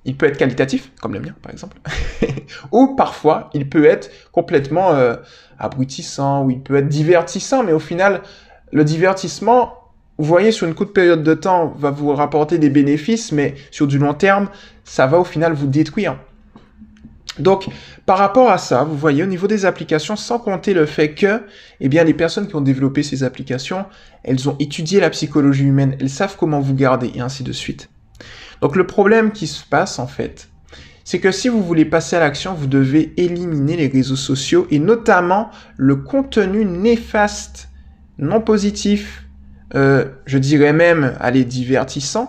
il 0.06 0.16
peut 0.18 0.26
être 0.26 0.38
qualitatif, 0.38 0.92
comme 1.02 1.14
le 1.14 1.20
mien 1.20 1.36
par 1.42 1.52
exemple, 1.52 1.78
ou 2.72 2.96
parfois, 2.96 3.50
il 3.54 3.70
peut 3.70 3.86
être 3.86 4.10
complètement 4.32 4.94
euh, 4.94 5.16
abrutissant, 5.60 6.46
ou 6.46 6.52
il 6.52 6.60
peut 6.62 6.76
être 6.76 6.88
divertissant, 6.88 7.64
mais 7.64 7.72
au 7.72 7.80
final, 7.80 8.22
le 8.72 8.84
divertissement, 8.84 9.74
vous 10.18 10.26
voyez, 10.26 10.52
sur 10.52 10.68
une 10.68 10.74
courte 10.74 10.94
période 10.94 11.24
de 11.24 11.34
temps, 11.34 11.74
va 11.78 11.92
vous 11.92 12.14
rapporter 12.14 12.58
des 12.58 12.70
bénéfices, 12.70 13.32
mais 13.32 13.56
sur 13.70 13.88
du 13.88 13.98
long 13.98 14.14
terme, 14.14 14.50
ça 14.84 15.08
va 15.08 15.20
au 15.20 15.24
final 15.24 15.54
vous 15.54 15.68
détruire. 15.68 16.18
Donc, 17.40 17.68
par 18.06 18.18
rapport 18.18 18.52
à 18.52 18.58
ça, 18.58 18.84
vous 18.84 18.98
voyez, 18.98 19.24
au 19.24 19.28
niveau 19.28 19.48
des 19.48 19.66
applications, 19.66 20.16
sans 20.16 20.38
compter 20.38 20.74
le 20.74 20.86
fait 20.86 21.14
que, 21.14 21.44
eh 21.80 21.88
bien, 21.88 22.04
les 22.04 22.14
personnes 22.14 22.48
qui 22.48 22.56
ont 22.56 22.62
développé 22.62 23.04
ces 23.04 23.24
applications, 23.24 23.86
elles 24.24 24.50
ont 24.50 24.58
étudié 24.60 25.00
la 25.00 25.10
psychologie 25.10 25.64
humaine, 25.64 25.96
elles 26.00 26.10
savent 26.10 26.36
comment 26.38 26.60
vous 26.60 26.76
garder, 26.76 27.12
et 27.16 27.22
ainsi 27.22 27.44
de 27.44 27.54
suite. 27.54 27.90
Donc, 28.62 28.76
le 28.76 28.86
problème 28.86 29.32
qui 29.32 29.48
se 29.48 29.64
passe, 29.64 29.98
en 29.98 30.08
fait, 30.08 30.50
c'est 31.06 31.20
que 31.20 31.32
si 31.32 31.48
vous 31.48 31.64
voulez 31.64 31.86
passer 31.86 32.18
à 32.18 32.20
l'action, 32.20 32.54
vous 32.54 32.68
devez 32.68 33.14
éliminer 33.18 33.78
les 33.78 33.88
réseaux 33.88 34.18
sociaux, 34.18 34.68
et 34.70 34.80
notamment 34.80 35.50
le 35.78 35.96
contenu 35.96 36.66
néfaste, 36.66 37.70
non 38.18 38.42
positif, 38.42 39.24
euh, 39.74 40.06
je 40.26 40.38
dirais 40.38 40.74
même, 40.74 41.16
allez, 41.22 41.46
divertissant, 41.46 42.28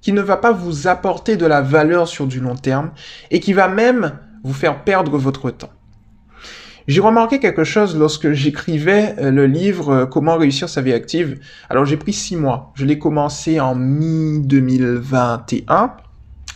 qui 0.00 0.12
ne 0.12 0.22
va 0.22 0.36
pas 0.36 0.52
vous 0.52 0.86
apporter 0.86 1.36
de 1.36 1.46
la 1.46 1.62
valeur 1.62 2.06
sur 2.06 2.28
du 2.28 2.38
long 2.38 2.54
terme, 2.54 2.92
et 3.32 3.40
qui 3.40 3.52
va 3.52 3.66
même 3.66 4.12
vous 4.46 4.54
faire 4.54 4.84
perdre 4.84 5.18
votre 5.18 5.50
temps. 5.50 5.72
J'ai 6.86 7.00
remarqué 7.00 7.40
quelque 7.40 7.64
chose 7.64 7.98
lorsque 7.98 8.30
j'écrivais 8.30 9.16
euh, 9.18 9.32
le 9.32 9.46
livre 9.46 9.90
euh, 9.90 10.06
Comment 10.06 10.36
réussir 10.36 10.68
sa 10.68 10.82
vie 10.82 10.92
active. 10.92 11.40
Alors 11.68 11.84
j'ai 11.84 11.96
pris 11.96 12.12
six 12.12 12.36
mois. 12.36 12.70
Je 12.76 12.84
l'ai 12.84 13.00
commencé 13.00 13.58
en 13.58 13.74
mi-2021 13.74 15.90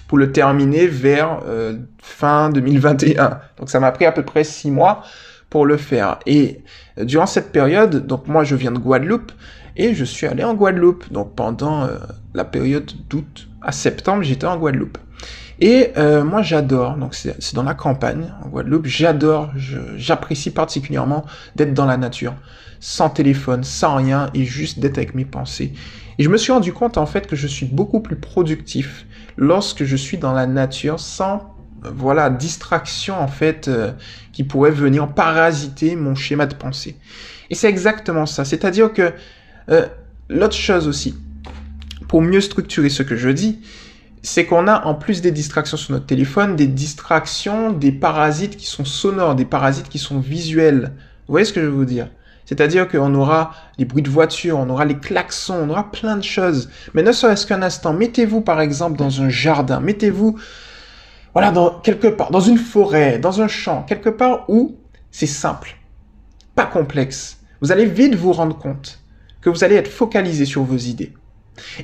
pour 0.07 0.19
le 0.19 0.31
terminer 0.31 0.87
vers 0.87 1.41
euh, 1.49 1.79
fin 2.01 2.51
2021. 2.51 3.41
Donc 3.59 3.71
ça 3.71 3.81
m'a 3.81 3.91
pris 3.91 4.05
à 4.05 4.13
peu 4.13 4.23
près 4.23 4.45
six 4.45 4.71
mois 4.71 5.03
pour 5.49 5.67
le 5.67 5.77
faire. 5.77 6.21
Et 6.27 6.63
durant 6.97 7.27
cette 7.27 7.51
période, 7.51 8.07
donc 8.07 8.29
moi 8.29 8.45
je 8.45 8.55
viens 8.55 8.71
de 8.71 8.79
Guadeloupe 8.79 9.33
et 9.77 9.95
je 9.95 10.05
suis 10.05 10.29
allé 10.29 10.45
en 10.45 10.55
Guadeloupe. 10.55 11.13
Donc 11.13 11.35
pendant 11.35 11.89
la 12.35 12.45
période 12.45 12.93
d'août 13.09 13.49
à 13.63 13.73
septembre, 13.73 14.23
j'étais 14.23 14.47
en 14.47 14.59
Guadeloupe. 14.59 14.99
Et 15.61 15.91
euh, 15.99 16.25
moi 16.25 16.43
j'adore, 16.43 16.97
donc 16.97 17.15
c'est 17.15 17.55
dans 17.55 17.63
la 17.63 17.75
campagne 17.75 18.33
en 18.43 18.49
Guadeloupe, 18.49 18.87
j'adore, 18.87 19.51
j'apprécie 19.97 20.51
particulièrement 20.51 21.27
d'être 21.55 21.75
dans 21.75 21.85
la 21.85 21.99
nature, 21.99 22.35
sans 22.81 23.11
téléphone, 23.11 23.63
sans 23.63 23.97
rien, 23.97 24.31
et 24.33 24.45
juste 24.45 24.79
d'être 24.79 24.97
avec 24.97 25.15
mes 25.15 25.27
pensées. 25.27 25.75
Et 26.19 26.23
je 26.23 26.31
me 26.31 26.39
suis 26.39 26.53
rendu 26.53 26.73
compte 26.73 26.97
en 26.97 27.05
fait 27.05 27.27
que 27.27 27.37
je 27.37 27.47
suis 27.47 27.67
beaucoup 27.67 28.01
plus 28.01 28.17
productif 28.17 29.07
lorsque 29.37 29.85
je 29.85 29.97
suis 29.97 30.17
dans 30.17 30.33
la 30.33 30.47
nature 30.47 30.99
sans 30.99 31.55
voilà 31.83 32.29
distraction 32.29 33.19
en 33.19 33.29
fait 33.29 33.69
euh, 33.69 33.93
qui 34.33 34.45
pourrait 34.45 34.71
venir 34.71 35.09
parasiter 35.09 35.97
mon 35.97 36.15
schéma 36.15 36.47
de 36.47 36.55
pensée. 36.55 36.97
Et 37.51 37.55
c'est 37.55 37.69
exactement 37.69 38.27
ça. 38.27 38.45
C'est-à-dire 38.45 38.93
que 38.93 39.13
euh, 39.71 39.87
l'autre 40.29 40.55
chose 40.55 40.89
aussi, 40.89 41.17
pour 42.09 42.23
mieux 42.23 42.41
structurer 42.41 42.89
ce 42.89 43.03
que 43.03 43.17
je 43.17 43.29
dis, 43.29 43.61
c'est 44.23 44.45
qu'on 44.45 44.69
a 44.69 44.85
en 44.85 44.95
plus 44.95 45.23
des 45.23 45.31
distractions 45.31 45.77
sur 45.77 45.93
notre 45.93 46.07
téléphone, 46.07 46.57
des 46.57 46.67
distractions, 46.67 47.73
des 47.73 47.93
parasites 47.93 48.57
qui 48.57 48.67
sont 48.67 48.85
sonores, 48.85 49.35
des 49.35 49.45
parasites 49.45 49.89
qui 49.89 49.99
sont 49.99 50.19
visuels. 50.19 50.93
Vous 51.27 51.33
voyez 51.33 51.47
ce 51.47 51.53
que 51.53 51.61
je 51.61 51.67
veux 51.67 51.73
vous 51.73 51.85
dire? 51.85 52.09
C'est-à-dire 52.45 52.89
qu'on 52.89 53.15
aura 53.15 53.53
les 53.79 53.85
bruits 53.85 54.03
de 54.03 54.11
voiture, 54.11 54.59
on 54.59 54.69
aura 54.69 54.85
les 54.85 54.99
klaxons, 54.99 55.55
on 55.63 55.71
aura 55.71 55.91
plein 55.91 56.17
de 56.17 56.25
choses. 56.25 56.69
Mais 56.95 57.03
ne 57.03 57.13
serait-ce 57.13 57.47
qu'un 57.47 57.63
instant, 57.63 57.93
mettez-vous 57.93 58.41
par 58.41 58.61
exemple 58.61 58.99
dans 58.99 59.23
un 59.23 59.29
jardin, 59.29 59.81
mettez-vous 59.81 60.39
voilà, 61.33 61.53
dans, 61.53 61.79
quelque 61.81 62.09
part, 62.09 62.31
dans 62.31 62.41
une 62.41 62.59
forêt, 62.59 63.19
dans 63.19 63.41
un 63.41 63.49
champ, 63.49 63.85
quelque 63.85 64.09
part 64.09 64.47
où 64.49 64.77
c'est 65.13 65.27
simple, 65.27 65.77
pas 66.55 66.67
complexe. 66.67 67.39
Vous 67.61 67.71
allez 67.71 67.87
vite 67.87 68.17
vous 68.17 68.33
rendre 68.33 68.59
compte 68.59 68.99
que 69.41 69.49
vous 69.49 69.63
allez 69.63 69.77
être 69.77 69.91
focalisé 69.91 70.45
sur 70.45 70.65
vos 70.65 70.77
idées. 70.77 71.13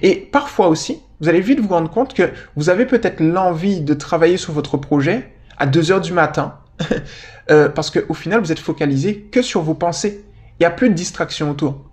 Et 0.03 0.17
parfois 0.17 0.69
aussi, 0.69 0.99
vous 1.21 1.29
allez 1.29 1.41
vite 1.41 1.61
vous 1.61 1.69
rendre 1.69 1.91
compte 1.91 2.15
que 2.15 2.31
vous 2.57 2.69
avez 2.69 2.87
peut-être 2.87 3.21
l'envie 3.21 3.81
de 3.81 3.95
travailler 3.95 4.37
sur 4.37 4.53
votre 4.53 4.77
projet 4.77 5.33
à 5.59 5.67
2 5.67 5.91
heures 5.91 6.01
du 6.01 6.13
matin, 6.13 6.59
euh, 7.51 7.69
parce 7.69 7.91
qu'au 7.91 8.15
final, 8.15 8.41
vous 8.41 8.53
êtes 8.53 8.59
focalisé 8.59 9.23
que 9.33 9.43
sur 9.43 9.63
vos 9.63 9.75
pensées. 9.75 10.25
Il 10.59 10.63
n'y 10.63 10.67
a 10.67 10.71
plus 10.71 10.89
de 10.89 10.95
distraction 10.95 11.51
autour. 11.51 11.91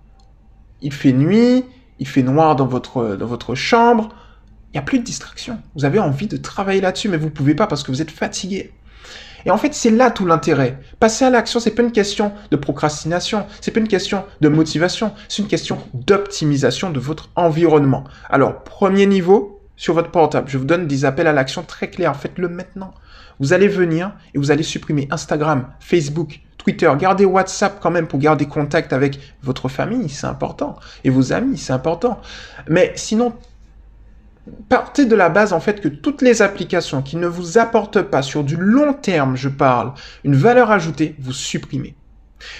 Il 0.82 0.92
fait 0.92 1.12
nuit, 1.12 1.64
il 1.98 2.08
fait 2.08 2.22
noir 2.22 2.56
dans 2.56 2.66
votre, 2.66 3.16
dans 3.16 3.26
votre 3.26 3.54
chambre, 3.54 4.10
il 4.68 4.76
n'y 4.76 4.80
a 4.80 4.82
plus 4.82 4.98
de 4.98 5.04
distraction. 5.04 5.58
Vous 5.76 5.84
avez 5.84 5.98
envie 5.98 6.26
de 6.26 6.36
travailler 6.36 6.80
là-dessus, 6.80 7.08
mais 7.08 7.16
vous 7.16 7.26
ne 7.26 7.30
pouvez 7.30 7.54
pas 7.54 7.66
parce 7.66 7.82
que 7.82 7.92
vous 7.92 8.02
êtes 8.02 8.10
fatigué. 8.10 8.72
Et 9.46 9.50
en 9.50 9.58
fait, 9.58 9.74
c'est 9.74 9.90
là 9.90 10.10
tout 10.10 10.26
l'intérêt. 10.26 10.78
Passer 11.00 11.24
à 11.24 11.30
l'action, 11.30 11.60
c'est 11.60 11.70
pas 11.70 11.82
une 11.82 11.92
question 11.92 12.32
de 12.50 12.56
procrastination, 12.56 13.46
c'est 13.60 13.70
pas 13.70 13.80
une 13.80 13.88
question 13.88 14.24
de 14.40 14.48
motivation, 14.48 15.12
c'est 15.28 15.42
une 15.42 15.48
question 15.48 15.78
d'optimisation 15.92 16.90
de 16.90 17.00
votre 17.00 17.30
environnement. 17.36 18.04
Alors, 18.30 18.64
premier 18.64 19.06
niveau, 19.06 19.60
sur 19.76 19.94
votre 19.94 20.10
portable, 20.10 20.48
je 20.48 20.58
vous 20.58 20.64
donne 20.64 20.86
des 20.86 21.04
appels 21.04 21.26
à 21.26 21.32
l'action 21.32 21.62
très 21.62 21.90
clairs. 21.90 22.16
Faites-le 22.16 22.48
maintenant. 22.48 22.94
Vous 23.40 23.52
allez 23.52 23.68
venir 23.68 24.12
et 24.32 24.38
vous 24.38 24.50
allez 24.50 24.62
supprimer 24.62 25.08
Instagram, 25.10 25.66
Facebook, 25.80 26.40
Twitter. 26.58 26.90
Gardez 26.98 27.24
WhatsApp 27.24 27.80
quand 27.80 27.90
même 27.90 28.06
pour 28.06 28.18
garder 28.18 28.46
contact 28.46 28.92
avec 28.92 29.18
votre 29.42 29.68
famille, 29.68 30.08
c'est 30.08 30.26
important. 30.26 30.76
Et 31.02 31.10
vos 31.10 31.32
amis, 31.32 31.58
c'est 31.58 31.72
important. 31.72 32.20
Mais 32.68 32.92
sinon, 32.94 33.34
partez 34.68 35.06
de 35.06 35.14
la 35.14 35.28
base 35.28 35.52
en 35.52 35.60
fait 35.60 35.80
que 35.80 35.88
toutes 35.88 36.22
les 36.22 36.42
applications 36.42 37.02
qui 37.02 37.16
ne 37.16 37.26
vous 37.26 37.58
apportent 37.58 38.02
pas 38.02 38.22
sur 38.22 38.44
du 38.44 38.56
long 38.56 38.92
terme, 38.92 39.36
je 39.36 39.48
parle, 39.48 39.92
une 40.24 40.34
valeur 40.34 40.70
ajoutée, 40.70 41.14
vous 41.18 41.32
supprimez. 41.32 41.94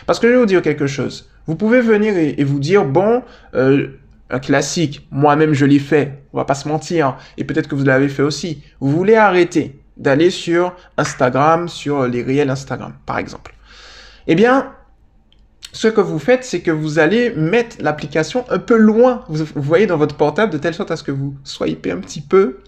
Parce 0.06 0.18
que 0.18 0.26
je 0.26 0.32
vais 0.32 0.38
vous 0.38 0.46
dire 0.46 0.62
quelque 0.62 0.86
chose. 0.86 1.30
Vous 1.46 1.56
pouvez 1.56 1.80
venir 1.80 2.16
et, 2.16 2.42
vous 2.44 2.58
dire, 2.58 2.86
bon, 2.86 3.22
euh, 3.54 3.88
un 4.30 4.38
classique, 4.38 5.06
moi-même 5.10 5.52
je 5.52 5.66
l'ai 5.66 5.78
fait, 5.78 6.22
on 6.32 6.38
va 6.38 6.44
pas 6.44 6.54
se 6.54 6.68
mentir, 6.68 7.18
et 7.36 7.44
peut-être 7.44 7.68
que 7.68 7.74
vous 7.74 7.84
l'avez 7.84 8.08
fait 8.08 8.22
aussi. 8.22 8.62
Vous 8.80 8.90
voulez 8.90 9.16
arrêter 9.16 9.78
d'aller 9.96 10.30
sur 10.30 10.74
Instagram, 10.96 11.68
sur 11.68 12.06
les 12.06 12.22
réels 12.22 12.50
Instagram, 12.50 12.94
par 13.04 13.18
exemple. 13.18 13.54
Eh 14.26 14.34
bien, 14.34 14.72
ce 15.74 15.88
que 15.88 16.00
vous 16.00 16.20
faites, 16.20 16.44
c'est 16.44 16.60
que 16.60 16.70
vous 16.70 17.00
allez 17.00 17.30
mettre 17.34 17.78
l'application 17.80 18.44
un 18.48 18.60
peu 18.60 18.76
loin, 18.76 19.24
vous, 19.28 19.44
voyez, 19.56 19.86
dans 19.86 19.96
votre 19.96 20.16
portable, 20.16 20.52
de 20.52 20.58
telle 20.58 20.72
sorte 20.72 20.92
à 20.92 20.96
ce 20.96 21.02
que 21.02 21.10
vous 21.10 21.34
swipez 21.42 21.90
un 21.90 21.98
petit 21.98 22.20
peu 22.20 22.60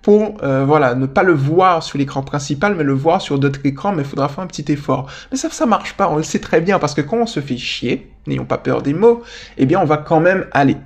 pour, 0.00 0.38
euh, 0.42 0.64
voilà, 0.64 0.94
ne 0.94 1.04
pas 1.04 1.22
le 1.22 1.34
voir 1.34 1.82
sur 1.82 1.98
l'écran 1.98 2.22
principal, 2.22 2.74
mais 2.74 2.82
le 2.82 2.94
voir 2.94 3.20
sur 3.20 3.38
d'autres 3.38 3.60
écrans, 3.64 3.92
mais 3.92 4.02
il 4.02 4.08
faudra 4.08 4.30
faire 4.30 4.42
un 4.42 4.46
petit 4.46 4.64
effort. 4.72 5.10
Mais 5.30 5.36
ça, 5.36 5.50
ça 5.50 5.66
marche 5.66 5.92
pas, 5.92 6.08
on 6.08 6.16
le 6.16 6.22
sait 6.22 6.38
très 6.38 6.62
bien, 6.62 6.78
parce 6.78 6.94
que 6.94 7.02
quand 7.02 7.18
on 7.18 7.26
se 7.26 7.40
fait 7.40 7.58
chier, 7.58 8.10
n'ayons 8.26 8.46
pas 8.46 8.56
peur 8.56 8.80
des 8.80 8.94
mots, 8.94 9.22
eh 9.58 9.66
bien, 9.66 9.78
on 9.78 9.84
va 9.84 9.98
quand 9.98 10.20
même 10.20 10.46
aller. 10.50 10.78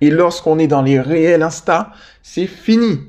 Et 0.00 0.10
lorsqu'on 0.10 0.60
est 0.60 0.68
dans 0.68 0.82
les 0.82 1.00
réels 1.00 1.42
Insta, 1.42 1.90
c'est 2.22 2.46
fini. 2.46 3.00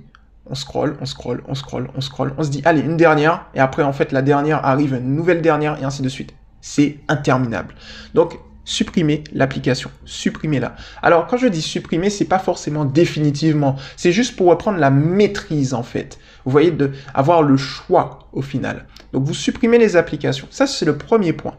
On 0.47 0.55
scroll, 0.55 0.97
on 0.99 1.05
scroll, 1.05 1.43
on 1.47 1.53
scroll, 1.53 1.89
on 1.95 2.01
scroll, 2.01 2.33
on 2.39 2.43
se 2.43 2.49
dit, 2.49 2.63
allez, 2.65 2.81
une 2.81 2.97
dernière, 2.97 3.45
et 3.53 3.59
après, 3.59 3.83
en 3.83 3.93
fait, 3.93 4.11
la 4.11 4.23
dernière 4.23 4.65
arrive, 4.65 4.95
une 4.95 5.15
nouvelle 5.15 5.43
dernière, 5.43 5.79
et 5.79 5.85
ainsi 5.85 6.01
de 6.01 6.09
suite 6.09 6.33
c'est 6.65 6.97
interminable. 7.07 7.75
Donc, 8.15 8.39
supprimez 8.63 9.23
l'application, 9.33 9.91
supprimez-la. 10.03 10.75
Alors, 11.03 11.27
quand 11.27 11.37
je 11.37 11.45
dis 11.45 11.61
supprimer, 11.61 12.09
c'est 12.09 12.25
pas 12.25 12.39
forcément 12.39 12.85
définitivement, 12.85 13.75
c'est 13.95 14.11
juste 14.11 14.35
pour 14.35 14.47
reprendre 14.47 14.79
la 14.79 14.89
maîtrise 14.89 15.75
en 15.75 15.83
fait. 15.83 16.17
Vous 16.43 16.51
voyez, 16.51 16.71
de 16.71 16.91
avoir 17.13 17.43
le 17.43 17.55
choix 17.55 18.27
au 18.33 18.41
final. 18.41 18.87
Donc, 19.13 19.25
vous 19.25 19.35
supprimez 19.35 19.77
les 19.77 19.95
applications. 19.95 20.47
Ça, 20.49 20.65
c'est 20.65 20.85
le 20.85 20.97
premier 20.97 21.33
point. 21.33 21.55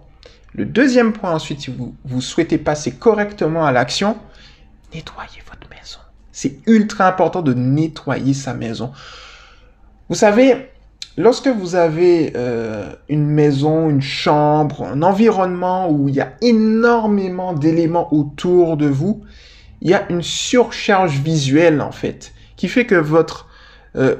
Le 0.54 0.64
deuxième 0.64 1.12
point 1.12 1.30
ensuite, 1.30 1.60
si 1.60 1.70
vous, 1.70 1.94
vous 2.04 2.20
souhaitez 2.20 2.58
passer 2.58 2.90
correctement 2.90 3.64
à 3.64 3.70
l'action, 3.70 4.18
nettoyez 4.92 5.40
votre 5.48 5.70
maison. 5.70 6.00
C'est 6.32 6.58
ultra 6.66 7.06
important 7.06 7.42
de 7.42 7.54
nettoyer 7.54 8.34
sa 8.34 8.54
maison. 8.54 8.90
Vous 10.08 10.16
savez, 10.16 10.68
Lorsque 11.18 11.48
vous 11.48 11.76
avez 11.76 12.32
euh, 12.36 12.92
une 13.08 13.26
maison, 13.26 13.88
une 13.88 14.02
chambre, 14.02 14.84
un 14.84 15.00
environnement 15.00 15.88
où 15.90 16.08
il 16.08 16.14
y 16.14 16.20
a 16.20 16.32
énormément 16.42 17.54
d'éléments 17.54 18.12
autour 18.12 18.76
de 18.76 18.86
vous, 18.86 19.24
il 19.80 19.90
y 19.90 19.94
a 19.94 20.10
une 20.10 20.22
surcharge 20.22 21.18
visuelle 21.20 21.80
en 21.80 21.92
fait, 21.92 22.34
qui 22.56 22.68
fait 22.68 22.84
que 22.84 22.94
votre 22.94 23.48
euh, 23.96 24.16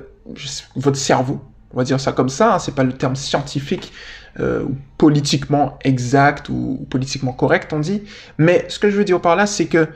votre 0.74 0.96
cerveau, 0.96 1.40
on 1.74 1.76
va 1.76 1.84
dire 1.84 2.00
ça 2.00 2.12
comme 2.12 2.30
ça, 2.30 2.54
hein, 2.54 2.58
c'est 2.58 2.74
pas 2.74 2.82
le 2.82 2.92
terme 2.92 3.14
scientifique 3.14 3.92
euh, 4.40 4.64
ou 4.64 4.74
politiquement 4.96 5.78
exact 5.84 6.48
ou 6.48 6.86
politiquement 6.88 7.32
correct 7.32 7.72
on 7.74 7.78
dit, 7.78 8.02
mais 8.38 8.64
ce 8.68 8.78
que 8.78 8.88
je 8.88 8.96
veux 8.96 9.04
dire 9.04 9.20
par 9.20 9.36
là, 9.36 9.46
c'est 9.46 9.66
que 9.66 9.86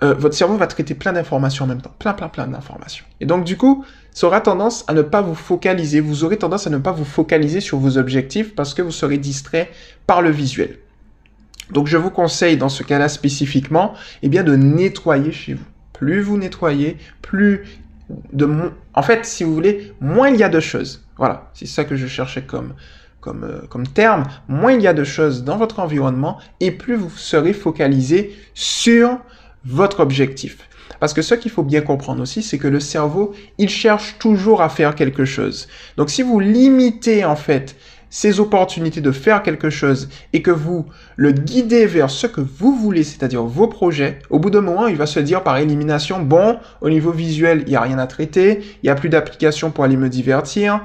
votre 0.00 0.34
cerveau 0.34 0.56
va 0.56 0.66
traiter 0.66 0.94
plein 0.94 1.12
d'informations 1.12 1.64
en 1.64 1.68
même 1.68 1.80
temps. 1.80 1.94
Plein, 2.00 2.12
plein, 2.12 2.28
plein 2.28 2.48
d'informations. 2.48 3.04
Et 3.20 3.24
donc, 3.24 3.44
du 3.44 3.56
coup, 3.56 3.84
ça 4.12 4.26
aura 4.26 4.40
tendance 4.40 4.84
à 4.88 4.94
ne 4.94 5.02
pas 5.02 5.22
vous 5.22 5.34
focaliser. 5.34 6.00
Vous 6.00 6.24
aurez 6.24 6.36
tendance 6.36 6.66
à 6.66 6.70
ne 6.70 6.78
pas 6.78 6.92
vous 6.92 7.04
focaliser 7.04 7.60
sur 7.60 7.78
vos 7.78 7.96
objectifs 7.98 8.54
parce 8.54 8.74
que 8.74 8.82
vous 8.82 8.90
serez 8.90 9.18
distrait 9.18 9.70
par 10.06 10.22
le 10.22 10.30
visuel. 10.30 10.78
Donc, 11.70 11.86
je 11.86 11.96
vous 11.96 12.10
conseille, 12.10 12.56
dans 12.56 12.68
ce 12.68 12.82
cas-là 12.82 13.08
spécifiquement, 13.08 13.94
eh 14.22 14.28
bien, 14.28 14.42
de 14.42 14.54
nettoyer 14.56 15.32
chez 15.32 15.54
vous. 15.54 15.64
Plus 15.94 16.20
vous 16.20 16.36
nettoyez, 16.36 16.98
plus 17.22 17.64
de... 18.32 18.72
En 18.94 19.02
fait, 19.02 19.24
si 19.24 19.44
vous 19.44 19.54
voulez, 19.54 19.94
moins 20.00 20.28
il 20.28 20.36
y 20.36 20.42
a 20.42 20.50
de 20.50 20.60
choses. 20.60 21.04
Voilà, 21.16 21.50
c'est 21.54 21.66
ça 21.66 21.84
que 21.84 21.96
je 21.96 22.06
cherchais 22.06 22.42
comme, 22.42 22.74
comme, 23.20 23.44
euh, 23.44 23.66
comme 23.68 23.86
terme. 23.86 24.24
Moins 24.48 24.72
il 24.72 24.82
y 24.82 24.86
a 24.86 24.92
de 24.92 25.04
choses 25.04 25.44
dans 25.44 25.56
votre 25.56 25.78
environnement 25.78 26.38
et 26.60 26.72
plus 26.72 26.96
vous 26.96 27.10
serez 27.16 27.54
focalisé 27.54 28.36
sur 28.52 29.18
votre 29.64 30.00
objectif. 30.00 30.58
Parce 31.00 31.14
que 31.14 31.22
ce 31.22 31.34
qu'il 31.34 31.50
faut 31.50 31.62
bien 31.62 31.80
comprendre 31.80 32.22
aussi, 32.22 32.42
c'est 32.42 32.58
que 32.58 32.68
le 32.68 32.80
cerveau, 32.80 33.34
il 33.58 33.68
cherche 33.68 34.16
toujours 34.18 34.62
à 34.62 34.68
faire 34.68 34.94
quelque 34.94 35.24
chose. 35.24 35.68
Donc 35.96 36.10
si 36.10 36.22
vous 36.22 36.40
limitez 36.40 37.24
en 37.24 37.36
fait 37.36 37.76
ces 38.12 38.40
opportunités 38.40 39.00
de 39.00 39.10
faire 39.10 39.42
quelque 39.42 39.70
chose 39.70 40.10
et 40.34 40.42
que 40.42 40.50
vous 40.50 40.84
le 41.16 41.32
guidez 41.32 41.86
vers 41.86 42.10
ce 42.10 42.26
que 42.26 42.42
vous 42.42 42.76
voulez, 42.76 43.04
c'est-à-dire 43.04 43.42
vos 43.42 43.68
projets, 43.68 44.18
au 44.28 44.38
bout 44.38 44.50
d'un 44.50 44.60
moment, 44.60 44.86
il 44.86 44.96
va 44.96 45.06
se 45.06 45.18
dire 45.18 45.42
par 45.42 45.56
élimination, 45.56 46.20
bon, 46.20 46.58
au 46.82 46.90
niveau 46.90 47.10
visuel, 47.10 47.62
il 47.66 47.70
n'y 47.70 47.76
a 47.76 47.80
rien 47.80 47.98
à 47.98 48.06
traiter, 48.06 48.60
il 48.82 48.84
n'y 48.84 48.90
a 48.90 48.94
plus 48.94 49.08
d'application 49.08 49.70
pour 49.70 49.84
aller 49.84 49.96
me 49.96 50.10
divertir. 50.10 50.82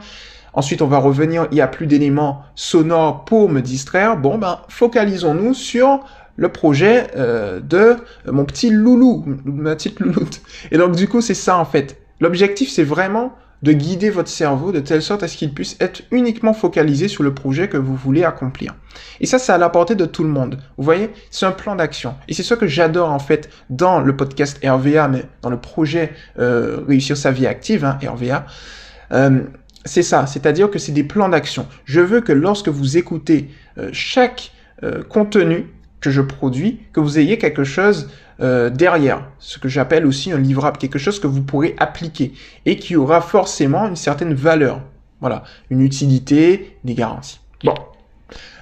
Ensuite, 0.54 0.82
on 0.82 0.88
va 0.88 0.98
revenir, 1.00 1.48
il 1.52 1.56
n'y 1.56 1.62
a 1.62 1.68
plus 1.68 1.86
d'éléments 1.86 2.44
sonores 2.56 3.26
pour 3.26 3.50
me 3.50 3.62
distraire. 3.62 4.18
Bon, 4.18 4.38
ben, 4.38 4.62
focalisons-nous 4.70 5.54
sur 5.54 6.00
le 6.38 6.50
projet 6.50 7.08
euh, 7.18 7.60
de 7.60 7.98
mon 8.32 8.46
petit 8.46 8.70
loulou, 8.70 9.26
ma 9.44 9.76
petite 9.76 10.00
louloute. 10.00 10.42
Et 10.72 10.78
donc 10.78 10.96
du 10.96 11.08
coup, 11.08 11.22
c'est 11.22 11.34
ça 11.34 11.58
en 11.58 11.66
fait. 11.66 11.98
L'objectif, 12.20 12.70
c'est 12.72 12.84
vraiment 12.84 13.34
de 13.64 13.74
guider 13.74 14.12
votre 14.12 14.30
cerveau 14.30 14.72
de 14.72 14.80
telle 14.80 15.02
sorte 15.02 15.24
à 15.24 15.28
ce 15.28 15.36
qu'il 15.36 15.52
puisse 15.52 15.78
être 15.80 16.04
uniquement 16.12 16.54
focalisé 16.54 17.08
sur 17.08 17.24
le 17.24 17.34
projet 17.34 17.68
que 17.68 17.78
vous 17.78 17.96
voulez 17.96 18.24
accomplir. 18.24 18.76
Et 19.20 19.26
ça, 19.26 19.40
c'est 19.40 19.52
à 19.52 19.58
la 19.58 19.70
portée 19.70 19.96
de 19.96 20.06
tout 20.06 20.24
le 20.24 20.30
monde. 20.30 20.60
Vous 20.78 20.84
voyez, 20.84 21.10
c'est 21.32 21.48
un 21.48 21.52
plan 21.52 21.76
d'action. 21.76 22.14
Et 22.28 22.34
c'est 22.34 22.44
ce 22.44 22.54
que 22.54 22.68
j'adore 22.68 23.10
en 23.10 23.18
fait 23.18 23.50
dans 23.72 24.00
le 24.00 24.16
podcast 24.16 24.60
RVA, 24.64 25.08
mais 25.08 25.26
dans 25.42 25.50
le 25.50 25.60
projet 25.60 26.14
euh, 26.38 26.82
Réussir 26.88 27.18
sa 27.18 27.32
vie 27.32 27.48
active, 27.48 27.84
hein, 27.84 27.98
RVA. 28.08 28.46
Euh, 29.12 29.42
c'est 29.86 30.04
ça, 30.04 30.28
c'est-à-dire 30.28 30.70
que 30.70 30.78
c'est 30.78 30.92
des 30.92 31.04
plans 31.04 31.30
d'action. 31.30 31.66
Je 31.86 32.02
veux 32.02 32.22
que 32.22 32.34
lorsque 32.34 32.68
vous 32.68 32.98
écoutez 32.98 33.50
chaque 33.94 34.52
contenu 35.08 35.68
que 36.02 36.12
je 36.12 36.22
produis, 36.22 36.80
que 36.94 37.00
vous 37.00 37.18
ayez 37.20 37.38
quelque 37.38 37.64
chose 37.64 38.10
euh, 38.40 38.70
derrière, 38.70 39.28
ce 39.40 39.58
que 39.58 39.68
j'appelle 39.68 40.06
aussi 40.06 40.32
un 40.32 40.38
livrable, 40.38 40.78
quelque 40.78 41.00
chose 41.00 41.20
que 41.20 41.28
vous 41.28 41.42
pourrez 41.42 41.76
appliquer 41.80 42.34
et 42.66 42.78
qui 42.78 42.96
aura 42.96 43.22
forcément 43.22 43.88
une 43.88 43.96
certaine 43.96 44.34
valeur. 44.34 44.82
Voilà, 45.22 45.44
une 45.72 45.82
utilité, 45.82 46.78
des 46.84 46.94
garanties. 46.94 47.40
Bon. 47.64 47.74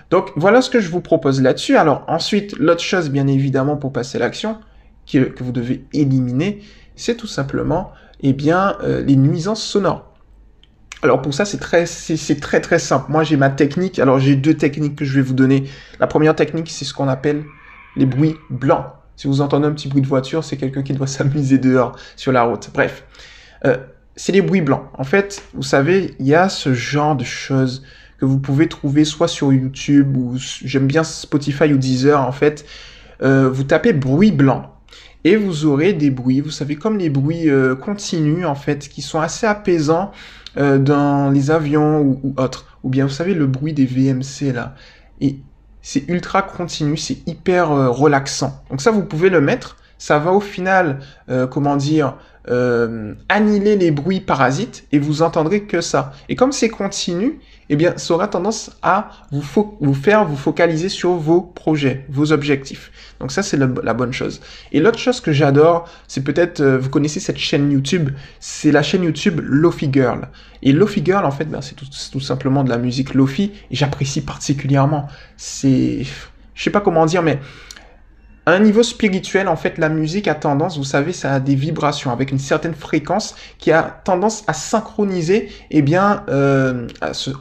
Donc 0.10 0.32
voilà 0.38 0.62
ce 0.62 0.70
que 0.70 0.80
je 0.80 0.90
vous 0.90 1.02
propose 1.02 1.42
là-dessus. 1.42 1.76
Alors 1.76 2.06
ensuite, 2.08 2.58
l'autre 2.58 2.84
chose 2.84 3.10
bien 3.10 3.28
évidemment 3.28 3.76
pour 3.76 3.92
passer 3.92 4.18
l'action 4.18 4.58
que 5.12 5.44
vous 5.44 5.52
devez 5.52 5.86
éliminer, 5.94 6.62
c'est 6.96 7.18
tout 7.18 7.28
simplement 7.28 7.92
eh 8.22 8.32
bien, 8.32 8.78
les 8.82 9.18
nuisances 9.18 9.62
sonores. 9.62 10.15
Alors 11.02 11.22
pour 11.22 11.34
ça, 11.34 11.46
c'est 11.46 11.58
très, 11.58 11.86
c'est 11.86 12.40
très 12.40 12.62
très 12.62 12.80
simple. 12.80 13.12
Moi, 13.12 13.24
j'ai 13.24 13.38
ma 13.38 13.50
technique. 13.50 14.00
Alors 14.00 14.20
j'ai 14.20 14.36
deux 14.36 14.56
techniques 14.56 14.96
que 14.96 15.06
je 15.06 15.14
vais 15.16 15.22
vous 15.22 15.34
donner. 15.34 15.66
La 16.00 16.08
première 16.08 16.36
technique, 16.36 16.70
c'est 16.70 16.86
ce 16.86 16.94
qu'on 16.94 17.08
appelle 17.08 17.44
les 17.96 18.06
bruits 18.06 18.36
blancs. 18.50 18.86
Si 19.16 19.28
vous 19.28 19.42
entendez 19.42 19.68
un 19.68 19.72
petit 19.72 19.88
bruit 19.88 20.02
de 20.02 20.08
voiture, 20.08 20.44
c'est 20.44 20.58
quelqu'un 20.58 20.84
qui 20.84 20.94
doit 20.94 21.08
s'amuser 21.16 21.58
dehors 21.58 21.98
sur 22.16 22.32
la 22.32 22.44
route. 22.44 22.70
Bref, 22.74 23.04
euh, 23.66 23.78
c'est 24.16 24.32
les 24.32 24.42
bruits 24.42 24.62
blancs. 24.62 24.84
En 24.98 25.04
fait, 25.04 25.44
vous 25.54 25.64
savez, 25.64 26.16
il 26.20 26.28
y 26.28 26.36
a 26.36 26.50
ce 26.50 26.74
genre 26.74 27.16
de 27.16 27.24
choses 27.24 27.84
que 28.18 28.26
vous 28.26 28.40
pouvez 28.40 28.68
trouver 28.68 29.04
soit 29.04 29.28
sur 29.28 29.52
YouTube 29.52 30.16
ou 30.16 30.36
j'aime 30.38 30.88
bien 30.88 31.04
Spotify 31.04 31.74
ou 31.74 31.78
Deezer. 31.78 32.22
En 32.22 32.32
fait, 32.32 32.66
euh, 33.22 33.50
vous 33.50 33.64
tapez 33.64 33.94
bruit 33.94 34.32
blanc 34.32 34.72
et 35.24 35.36
vous 35.36 35.66
aurez 35.66 35.94
des 35.94 36.12
bruits, 36.12 36.40
vous 36.40 36.52
savez, 36.52 36.76
comme 36.76 36.98
les 36.98 37.10
bruits 37.10 37.50
euh, 37.50 37.76
continus 37.76 38.46
en 38.46 38.56
fait, 38.56 38.88
qui 38.88 39.02
sont 39.02 39.20
assez 39.20 39.46
apaisants 39.46 40.12
euh, 40.58 40.78
dans 40.78 41.30
les 41.32 41.52
avions 41.52 42.02
ou, 42.02 42.34
autres. 42.38 42.78
Ou 42.84 42.90
bien, 42.90 43.06
vous 43.06 43.12
savez, 43.12 43.34
le 43.34 43.48
bruit 43.48 43.74
des 43.74 43.86
VMC 43.86 44.54
là. 44.54 44.76
Et 45.22 45.38
c'est 45.82 46.08
ultra 46.08 46.42
continu, 46.42 46.98
c'est 46.98 47.28
hyper 47.28 47.72
euh, 47.72 47.90
relaxant. 47.90 48.64
Donc 48.70 48.82
ça, 48.82 48.92
vous 48.92 49.04
pouvez 49.04 49.30
le 49.30 49.42
mettre. 49.42 49.78
Ça 49.98 50.20
va 50.20 50.32
au 50.32 50.42
final, 50.42 51.00
euh, 51.30 51.48
comment 51.48 51.76
dire, 51.76 52.18
annihiler 53.28 53.76
les 53.76 53.90
bruits 53.90 54.20
parasites 54.20 54.86
et 54.92 55.00
vous 55.00 55.24
entendrez 55.24 55.64
que 55.64 55.82
ça. 55.82 56.14
Et 56.30 56.36
comme 56.36 56.52
c'est 56.52 56.70
continu, 56.70 57.40
eh 57.70 57.76
bien, 57.76 57.98
ça 57.98 58.14
aura 58.14 58.28
tendance 58.28 58.72
à 58.82 59.10
vous, 59.32 59.44
vous 59.80 59.94
faire 59.94 60.26
vous 60.26 60.36
focaliser 60.36 60.90
sur 60.90 61.12
vos 61.14 61.42
projets, 61.42 62.06
vos 62.10 62.32
objectifs. 62.32 62.92
Donc 63.20 63.32
ça, 63.32 63.42
c'est 63.42 63.58
la 63.58 63.94
bonne 63.94 64.14
chose. 64.14 64.42
Et 64.72 64.80
l'autre 64.80 65.00
chose 65.00 65.22
que 65.22 65.32
j'adore, 65.32 65.90
c'est 66.08 66.24
peut-être, 66.24 66.62
euh, 66.62 66.78
vous 66.78 66.90
connaissez 66.90 67.20
cette 67.20 67.38
chaîne 67.38 67.72
YouTube, 67.72 68.12
c'est 68.40 68.72
la 68.72 68.84
chaîne 68.84 69.04
YouTube 69.04 69.40
Lofi 69.44 69.90
Girl. 69.92 70.28
Et 70.62 70.72
Lofi 70.74 71.02
Girl, 71.04 71.26
en 71.26 71.32
fait, 71.32 71.46
ben, 71.46 71.62
c'est 71.62 71.76
tout, 71.76 71.86
tout, 72.12 72.20
simplement 72.20 72.64
de 72.64 72.70
la 72.70 72.78
musique 72.78 73.14
Lofi, 73.14 73.52
et 73.72 73.76
j'apprécie 73.76 74.22
particulièrement. 74.22 75.08
C'est, 75.38 76.04
je 76.54 76.64
sais 76.64 76.72
pas 76.72 76.82
comment 76.82 77.06
dire, 77.06 77.24
mais 77.24 77.40
un 78.48 78.60
niveau 78.60 78.84
spirituel, 78.84 79.48
en 79.48 79.56
fait, 79.56 79.78
la 79.78 79.90
musique 79.90 80.28
a 80.28 80.36
tendance, 80.36 80.78
vous 80.78 80.84
savez, 80.84 81.14
ça 81.14 81.34
a 81.34 81.40
des 81.40 81.56
vibrations 81.56 82.12
avec 82.12 82.32
une 82.32 82.40
certaine 82.40 82.76
fréquence 82.76 83.36
qui 83.58 83.72
a 83.72 83.84
tendance 83.84 84.44
à 84.48 84.54
synchroniser, 84.54 85.50
eh 85.72 85.82
bien, 85.82 86.24
euh, 86.30 86.88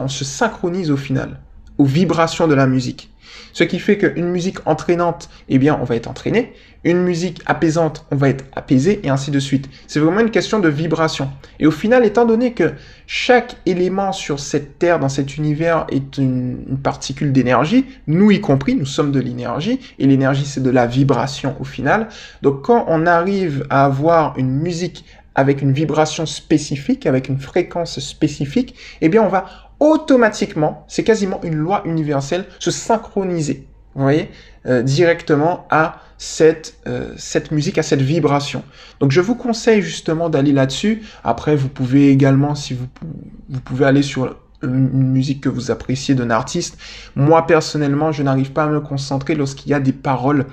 on 0.00 0.08
se 0.08 0.24
synchronise 0.24 0.90
au 0.90 0.96
final 0.96 1.40
aux 1.78 1.84
vibrations 1.84 2.46
de 2.46 2.54
la 2.54 2.66
musique. 2.66 3.13
Ce 3.52 3.64
qui 3.64 3.78
fait 3.78 3.98
qu'une 3.98 4.28
musique 4.28 4.58
entraînante, 4.66 5.28
eh 5.48 5.58
bien, 5.58 5.78
on 5.80 5.84
va 5.84 5.96
être 5.96 6.08
entraîné. 6.08 6.52
Une 6.84 7.02
musique 7.02 7.40
apaisante, 7.46 8.04
on 8.10 8.16
va 8.16 8.28
être 8.28 8.44
apaisé, 8.54 9.00
et 9.04 9.08
ainsi 9.08 9.30
de 9.30 9.38
suite. 9.38 9.70
C'est 9.86 10.00
vraiment 10.00 10.20
une 10.20 10.30
question 10.30 10.58
de 10.58 10.68
vibration. 10.68 11.30
Et 11.58 11.66
au 11.66 11.70
final, 11.70 12.04
étant 12.04 12.26
donné 12.26 12.52
que 12.52 12.72
chaque 13.06 13.56
élément 13.64 14.12
sur 14.12 14.40
cette 14.40 14.78
Terre, 14.78 14.98
dans 14.98 15.08
cet 15.08 15.36
univers, 15.36 15.86
est 15.90 16.18
une, 16.18 16.78
particule 16.82 17.32
d'énergie, 17.32 17.86
nous 18.06 18.30
y 18.30 18.40
compris, 18.40 18.74
nous 18.74 18.86
sommes 18.86 19.12
de 19.12 19.20
l'énergie, 19.20 19.80
et 19.98 20.06
l'énergie, 20.06 20.44
c'est 20.44 20.62
de 20.62 20.70
la 20.70 20.86
vibration 20.86 21.56
au 21.60 21.64
final. 21.64 22.08
Donc, 22.42 22.62
quand 22.62 22.84
on 22.88 23.06
arrive 23.06 23.66
à 23.70 23.84
avoir 23.84 24.36
une 24.36 24.50
musique 24.50 25.04
avec 25.34 25.62
une 25.62 25.72
vibration 25.72 26.26
spécifique, 26.26 27.06
avec 27.06 27.28
une 27.28 27.38
fréquence 27.38 27.98
spécifique, 27.98 28.74
eh 29.00 29.08
bien, 29.08 29.22
on 29.22 29.28
va 29.28 29.46
automatiquement, 29.84 30.86
c'est 30.88 31.04
quasiment 31.04 31.40
une 31.42 31.56
loi 31.56 31.82
universelle, 31.84 32.46
se 32.58 32.70
synchroniser, 32.70 33.66
vous 33.94 34.02
voyez, 34.02 34.30
euh, 34.66 34.82
directement 34.82 35.66
à 35.68 36.00
cette, 36.16 36.78
euh, 36.86 37.12
cette 37.18 37.50
musique, 37.50 37.76
à 37.76 37.82
cette 37.82 38.00
vibration. 38.00 38.64
Donc 39.00 39.10
je 39.10 39.20
vous 39.20 39.34
conseille 39.34 39.82
justement 39.82 40.30
d'aller 40.30 40.52
là-dessus. 40.52 41.02
Après, 41.22 41.54
vous 41.54 41.68
pouvez 41.68 42.08
également, 42.08 42.54
si 42.54 42.72
vous, 42.72 42.86
vous 43.50 43.60
pouvez 43.60 43.84
aller 43.84 44.02
sur 44.02 44.34
une 44.62 45.10
musique 45.10 45.42
que 45.42 45.50
vous 45.50 45.70
appréciez 45.70 46.14
d'un 46.14 46.30
artiste. 46.30 46.78
Moi, 47.14 47.46
personnellement, 47.46 48.10
je 48.10 48.22
n'arrive 48.22 48.52
pas 48.52 48.64
à 48.64 48.68
me 48.68 48.80
concentrer 48.80 49.34
lorsqu'il 49.34 49.70
y 49.70 49.74
a 49.74 49.80
des 49.80 49.92
paroles 49.92 50.46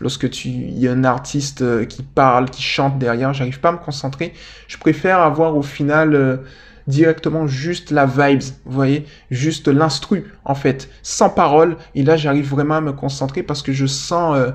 lorsque 0.00 0.28
tu 0.28 0.48
il 0.48 0.78
y 0.78 0.88
a 0.88 0.92
un 0.92 1.04
artiste 1.04 1.62
euh, 1.62 1.86
qui 1.86 2.02
parle, 2.02 2.50
qui 2.50 2.60
chante 2.60 2.98
derrière, 2.98 3.32
j'arrive 3.32 3.60
pas 3.60 3.70
à 3.70 3.72
me 3.72 3.78
concentrer. 3.78 4.34
Je 4.68 4.76
préfère 4.76 5.20
avoir 5.20 5.56
au 5.56 5.62
final 5.62 6.42
directement 6.86 7.46
juste 7.46 7.90
la 7.90 8.06
vibes, 8.06 8.42
vous 8.64 8.72
voyez, 8.72 9.06
juste 9.30 9.68
l'instru 9.68 10.32
en 10.44 10.54
fait, 10.54 10.88
sans 11.02 11.30
parole. 11.30 11.76
Et 11.94 12.02
là, 12.02 12.16
j'arrive 12.16 12.48
vraiment 12.48 12.76
à 12.76 12.80
me 12.80 12.92
concentrer 12.92 13.42
parce 13.42 13.62
que 13.62 13.72
je 13.72 13.86
sens 13.86 14.36
euh, 14.36 14.50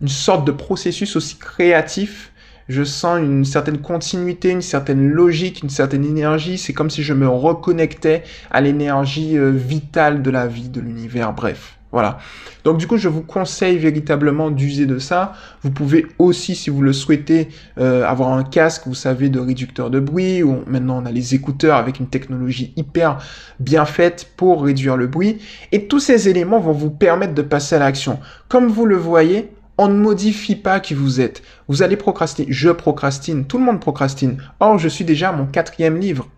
une 0.00 0.08
sorte 0.08 0.46
de 0.46 0.52
processus 0.52 1.16
aussi 1.16 1.36
créatif. 1.36 2.32
Je 2.68 2.84
sens 2.84 3.18
une 3.18 3.44
certaine 3.44 3.78
continuité, 3.78 4.50
une 4.50 4.62
certaine 4.62 5.08
logique, 5.08 5.62
une 5.62 5.70
certaine 5.70 6.04
énergie. 6.04 6.58
C'est 6.58 6.72
comme 6.72 6.90
si 6.90 7.02
je 7.02 7.12
me 7.12 7.28
reconnectais 7.28 8.22
à 8.50 8.60
l'énergie 8.60 9.36
euh, 9.36 9.50
vitale 9.50 10.22
de 10.22 10.30
la 10.30 10.46
vie, 10.46 10.68
de 10.68 10.80
l'univers. 10.80 11.32
Bref. 11.32 11.76
Voilà. 11.92 12.18
Donc 12.64 12.78
du 12.78 12.86
coup, 12.86 12.96
je 12.96 13.08
vous 13.08 13.22
conseille 13.22 13.78
véritablement 13.78 14.50
d'user 14.50 14.86
de 14.86 14.98
ça. 14.98 15.34
Vous 15.62 15.70
pouvez 15.70 16.06
aussi, 16.18 16.54
si 16.54 16.70
vous 16.70 16.80
le 16.80 16.92
souhaitez, 16.92 17.48
euh, 17.78 18.04
avoir 18.06 18.30
un 18.32 18.44
casque, 18.44 18.84
vous 18.86 18.94
savez, 18.94 19.28
de 19.28 19.38
réducteur 19.38 19.90
de 19.90 20.00
bruit, 20.00 20.42
ou 20.42 20.62
maintenant 20.66 21.02
on 21.02 21.06
a 21.06 21.12
les 21.12 21.34
écouteurs 21.34 21.76
avec 21.76 22.00
une 22.00 22.08
technologie 22.08 22.72
hyper 22.76 23.18
bien 23.60 23.84
faite 23.84 24.32
pour 24.36 24.64
réduire 24.64 24.96
le 24.96 25.06
bruit. 25.06 25.38
Et 25.70 25.86
tous 25.86 26.00
ces 26.00 26.28
éléments 26.28 26.60
vont 26.60 26.72
vous 26.72 26.90
permettre 26.90 27.34
de 27.34 27.42
passer 27.42 27.76
à 27.76 27.78
l'action. 27.78 28.18
Comme 28.48 28.68
vous 28.68 28.86
le 28.86 28.96
voyez, 28.96 29.52
on 29.78 29.88
ne 29.88 29.94
modifie 29.94 30.56
pas 30.56 30.80
qui 30.80 30.94
vous 30.94 31.20
êtes. 31.20 31.42
Vous 31.68 31.82
allez 31.82 31.96
procrastiner. 31.96 32.46
Je 32.50 32.70
procrastine. 32.70 33.46
Tout 33.46 33.58
le 33.58 33.64
monde 33.64 33.80
procrastine. 33.80 34.38
Or, 34.60 34.78
je 34.78 34.88
suis 34.88 35.04
déjà 35.04 35.30
à 35.30 35.32
mon 35.32 35.46
quatrième 35.46 35.98
livre. 35.98 36.28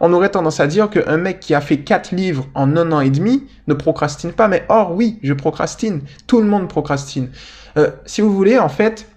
On 0.00 0.12
aurait 0.12 0.30
tendance 0.30 0.60
à 0.60 0.66
dire 0.66 0.90
qu'un 0.90 1.16
mec 1.16 1.40
qui 1.40 1.54
a 1.54 1.60
fait 1.60 1.78
4 1.78 2.12
livres 2.12 2.46
en 2.54 2.76
un 2.76 2.92
an 2.92 3.00
et 3.00 3.10
demi 3.10 3.46
ne 3.66 3.74
procrastine 3.74 4.32
pas, 4.32 4.48
mais 4.48 4.64
or 4.68 4.94
oui, 4.94 5.18
je 5.22 5.32
procrastine. 5.32 6.02
Tout 6.26 6.40
le 6.40 6.46
monde 6.46 6.68
procrastine. 6.68 7.30
Euh, 7.76 7.90
si 8.06 8.20
vous 8.20 8.32
voulez, 8.32 8.58
en 8.58 8.68
fait, 8.68 9.08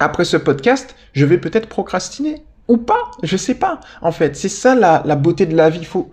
après 0.00 0.24
ce 0.24 0.36
podcast, 0.36 0.96
je 1.12 1.24
vais 1.24 1.38
peut-être 1.38 1.68
procrastiner 1.68 2.44
ou 2.68 2.78
pas, 2.78 3.10
je 3.22 3.36
sais 3.36 3.54
pas. 3.54 3.80
En 4.00 4.12
fait, 4.12 4.36
c'est 4.36 4.48
ça 4.48 4.74
la, 4.74 5.02
la 5.04 5.16
beauté 5.16 5.46
de 5.46 5.54
la 5.54 5.70
vie. 5.70 5.84
Faut, 5.84 6.10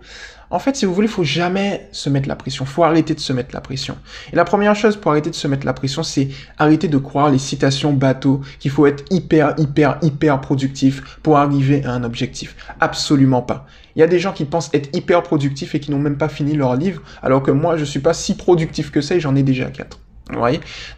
en 0.52 0.58
fait, 0.58 0.76
si 0.76 0.84
vous 0.84 0.92
voulez, 0.92 1.06
il 1.06 1.10
faut 1.10 1.24
jamais 1.24 1.88
se 1.92 2.10
mettre 2.10 2.28
la 2.28 2.36
pression. 2.36 2.66
faut 2.66 2.84
arrêter 2.84 3.14
de 3.14 3.20
se 3.20 3.32
mettre 3.32 3.54
la 3.54 3.62
pression. 3.62 3.96
Et 4.34 4.36
la 4.36 4.44
première 4.44 4.76
chose 4.76 4.96
pour 4.96 5.10
arrêter 5.10 5.30
de 5.30 5.34
se 5.34 5.48
mettre 5.48 5.64
la 5.64 5.72
pression, 5.72 6.02
c'est 6.02 6.28
arrêter 6.58 6.88
de 6.88 6.98
croire 6.98 7.30
les 7.30 7.38
citations 7.38 7.94
bateaux 7.94 8.42
qu'il 8.60 8.70
faut 8.70 8.84
être 8.84 9.02
hyper, 9.10 9.54
hyper, 9.56 9.98
hyper 10.02 10.42
productif 10.42 11.18
pour 11.22 11.38
arriver 11.38 11.82
à 11.86 11.92
un 11.92 12.04
objectif. 12.04 12.54
Absolument 12.80 13.40
pas. 13.40 13.66
Il 13.96 14.00
y 14.00 14.02
a 14.02 14.06
des 14.06 14.18
gens 14.18 14.32
qui 14.32 14.44
pensent 14.44 14.68
être 14.74 14.94
hyper 14.94 15.22
productifs 15.22 15.74
et 15.74 15.80
qui 15.80 15.90
n'ont 15.90 15.98
même 15.98 16.18
pas 16.18 16.28
fini 16.28 16.54
leur 16.54 16.76
livre, 16.76 17.00
alors 17.22 17.42
que 17.42 17.50
moi, 17.50 17.78
je 17.78 17.84
suis 17.86 18.00
pas 18.00 18.12
si 18.12 18.36
productif 18.36 18.90
que 18.90 19.00
ça 19.00 19.14
et 19.14 19.20
j'en 19.20 19.34
ai 19.34 19.42
déjà 19.42 19.70
quatre. 19.70 20.00
Vous 20.30 20.38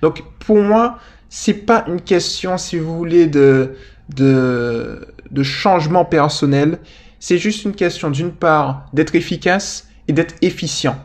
Donc, 0.02 0.24
pour 0.40 0.58
moi, 0.58 0.98
c'est 1.28 1.54
pas 1.54 1.84
une 1.86 2.00
question, 2.00 2.58
si 2.58 2.76
vous 2.76 2.96
voulez, 2.96 3.28
de 3.28 3.76
changement 5.42 6.04
personnel 6.04 6.80
c'est 7.24 7.38
juste 7.38 7.64
une 7.64 7.74
question 7.74 8.10
d'une 8.10 8.32
part 8.32 8.84
d'être 8.92 9.14
efficace 9.14 9.88
et 10.08 10.12
d'être 10.12 10.34
efficient. 10.42 11.02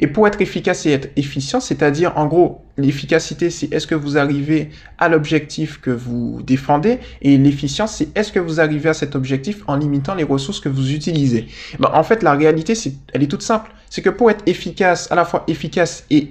Et 0.00 0.08
pour 0.08 0.26
être 0.26 0.40
efficace 0.40 0.84
et 0.84 0.90
être 0.90 1.10
efficient, 1.14 1.60
c'est-à-dire 1.60 2.12
en 2.16 2.26
gros, 2.26 2.64
l'efficacité 2.76 3.48
c'est 3.48 3.72
est-ce 3.72 3.86
que 3.86 3.94
vous 3.94 4.18
arrivez 4.18 4.70
à 4.98 5.08
l'objectif 5.08 5.80
que 5.80 5.92
vous 5.92 6.42
défendez 6.42 6.98
et 7.22 7.38
l'efficience 7.38 7.94
c'est 7.94 8.18
est-ce 8.18 8.32
que 8.32 8.40
vous 8.40 8.58
arrivez 8.58 8.88
à 8.88 8.94
cet 8.94 9.14
objectif 9.14 9.62
en 9.68 9.76
limitant 9.76 10.16
les 10.16 10.24
ressources 10.24 10.58
que 10.58 10.68
vous 10.68 10.90
utilisez? 10.90 11.46
Ben, 11.78 11.90
en 11.94 12.02
fait, 12.02 12.24
la 12.24 12.32
réalité 12.32 12.74
c'est 12.74 12.94
elle 13.14 13.22
est 13.22 13.28
toute 13.28 13.42
simple, 13.42 13.70
c'est 13.90 14.02
que 14.02 14.10
pour 14.10 14.32
être 14.32 14.42
efficace, 14.46 15.06
à 15.12 15.14
la 15.14 15.24
fois 15.24 15.44
efficace 15.46 16.04
et 16.10 16.28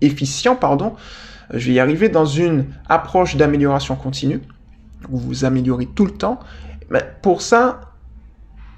efficient, 0.00 0.56
pardon, 0.56 0.94
je 1.54 1.68
vais 1.68 1.74
y 1.74 1.78
arriver 1.78 2.08
dans 2.08 2.26
une 2.26 2.64
approche 2.88 3.36
d'amélioration 3.36 3.94
continue 3.94 4.40
où 5.08 5.16
vous 5.16 5.44
améliorez 5.44 5.86
tout 5.94 6.06
le 6.06 6.10
temps. 6.12 6.40
Mais 6.90 7.04
pour 7.22 7.42
ça, 7.42 7.87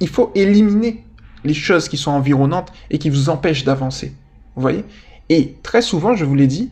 il 0.00 0.08
faut 0.08 0.32
éliminer 0.34 1.04
les 1.44 1.54
choses 1.54 1.88
qui 1.88 1.96
sont 1.96 2.10
environnantes 2.10 2.72
et 2.90 2.98
qui 2.98 3.10
vous 3.10 3.28
empêchent 3.28 3.64
d'avancer. 3.64 4.14
Vous 4.56 4.62
voyez? 4.62 4.84
Et 5.28 5.56
très 5.62 5.82
souvent, 5.82 6.14
je 6.14 6.24
vous 6.24 6.34
l'ai 6.34 6.46
dit, 6.46 6.70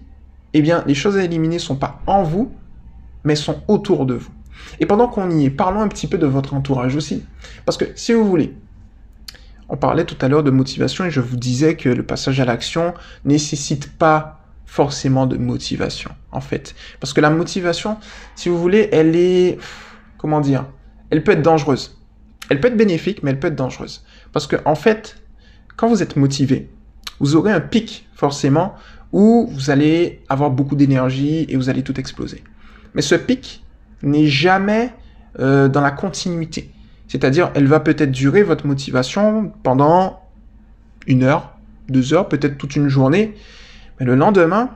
eh 0.52 0.62
bien, 0.62 0.82
les 0.86 0.94
choses 0.94 1.16
à 1.16 1.24
éliminer 1.24 1.56
ne 1.56 1.60
sont 1.60 1.76
pas 1.76 2.00
en 2.06 2.22
vous, 2.22 2.52
mais 3.24 3.36
sont 3.36 3.62
autour 3.68 4.06
de 4.06 4.14
vous. 4.14 4.30
Et 4.80 4.86
pendant 4.86 5.08
qu'on 5.08 5.30
y 5.30 5.46
est, 5.46 5.50
parlons 5.50 5.80
un 5.80 5.88
petit 5.88 6.06
peu 6.06 6.18
de 6.18 6.26
votre 6.26 6.54
entourage 6.54 6.96
aussi. 6.96 7.22
Parce 7.64 7.78
que 7.78 7.84
si 7.94 8.12
vous 8.12 8.24
voulez, 8.24 8.54
on 9.68 9.76
parlait 9.76 10.04
tout 10.04 10.16
à 10.20 10.28
l'heure 10.28 10.42
de 10.42 10.50
motivation 10.50 11.04
et 11.04 11.10
je 11.10 11.20
vous 11.20 11.36
disais 11.36 11.76
que 11.76 11.88
le 11.88 12.02
passage 12.02 12.40
à 12.40 12.44
l'action 12.44 12.94
nécessite 13.24 13.92
pas 13.96 14.40
forcément 14.66 15.26
de 15.26 15.36
motivation, 15.36 16.10
en 16.32 16.40
fait. 16.40 16.74
Parce 17.00 17.12
que 17.12 17.20
la 17.20 17.30
motivation, 17.30 17.96
si 18.34 18.48
vous 18.48 18.58
voulez, 18.58 18.88
elle 18.92 19.16
est, 19.16 19.58
comment 20.18 20.40
dire, 20.40 20.66
elle 21.10 21.22
peut 21.24 21.32
être 21.32 21.42
dangereuse. 21.42 21.97
Elle 22.48 22.60
peut 22.60 22.68
être 22.68 22.76
bénéfique, 22.76 23.22
mais 23.22 23.30
elle 23.30 23.40
peut 23.40 23.48
être 23.48 23.56
dangereuse. 23.56 24.04
Parce 24.32 24.46
que, 24.46 24.56
en 24.64 24.74
fait, 24.74 25.16
quand 25.76 25.88
vous 25.88 26.02
êtes 26.02 26.16
motivé, 26.16 26.70
vous 27.20 27.36
aurez 27.36 27.52
un 27.52 27.60
pic, 27.60 28.06
forcément, 28.14 28.74
où 29.12 29.48
vous 29.52 29.70
allez 29.70 30.22
avoir 30.28 30.50
beaucoup 30.50 30.76
d'énergie 30.76 31.46
et 31.48 31.56
vous 31.56 31.68
allez 31.68 31.82
tout 31.82 31.98
exploser. 31.98 32.42
Mais 32.94 33.02
ce 33.02 33.14
pic 33.14 33.64
n'est 34.02 34.26
jamais 34.26 34.92
euh, 35.38 35.68
dans 35.68 35.80
la 35.80 35.90
continuité. 35.90 36.70
C'est-à-dire, 37.06 37.50
elle 37.54 37.66
va 37.66 37.80
peut-être 37.80 38.10
durer 38.10 38.42
votre 38.42 38.66
motivation 38.66 39.52
pendant 39.62 40.20
une 41.06 41.22
heure, 41.22 41.56
deux 41.88 42.12
heures, 42.12 42.28
peut-être 42.28 42.58
toute 42.58 42.76
une 42.76 42.88
journée. 42.88 43.34
Mais 43.98 44.06
le 44.06 44.14
lendemain, 44.14 44.70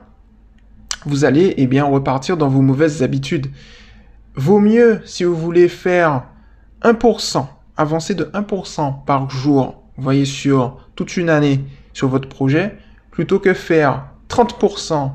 vous 1.05 1.25
allez 1.25 1.53
eh 1.57 1.67
bien 1.67 1.85
repartir 1.85 2.37
dans 2.37 2.49
vos 2.49 2.61
mauvaises 2.61 3.03
habitudes. 3.03 3.47
Vaut 4.35 4.59
mieux, 4.59 5.01
si 5.05 5.23
vous 5.23 5.35
voulez 5.35 5.67
faire 5.67 6.23
1%, 6.81 7.45
avancer 7.77 8.15
de 8.15 8.25
1% 8.25 9.05
par 9.05 9.29
jour, 9.29 9.83
vous 9.97 10.03
voyez, 10.03 10.25
sur 10.25 10.77
toute 10.95 11.17
une 11.17 11.29
année 11.29 11.63
sur 11.93 12.07
votre 12.07 12.29
projet, 12.29 12.77
plutôt 13.11 13.39
que 13.39 13.53
faire 13.53 14.07
30% 14.29 15.11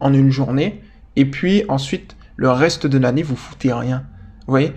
en 0.00 0.14
une 0.14 0.30
journée, 0.30 0.82
et 1.16 1.26
puis 1.26 1.64
ensuite, 1.68 2.16
le 2.36 2.50
reste 2.50 2.86
de 2.86 2.98
l'année, 2.98 3.22
vous 3.22 3.36
foutez 3.36 3.72
rien. 3.72 4.04
Vous 4.46 4.52
voyez 4.52 4.72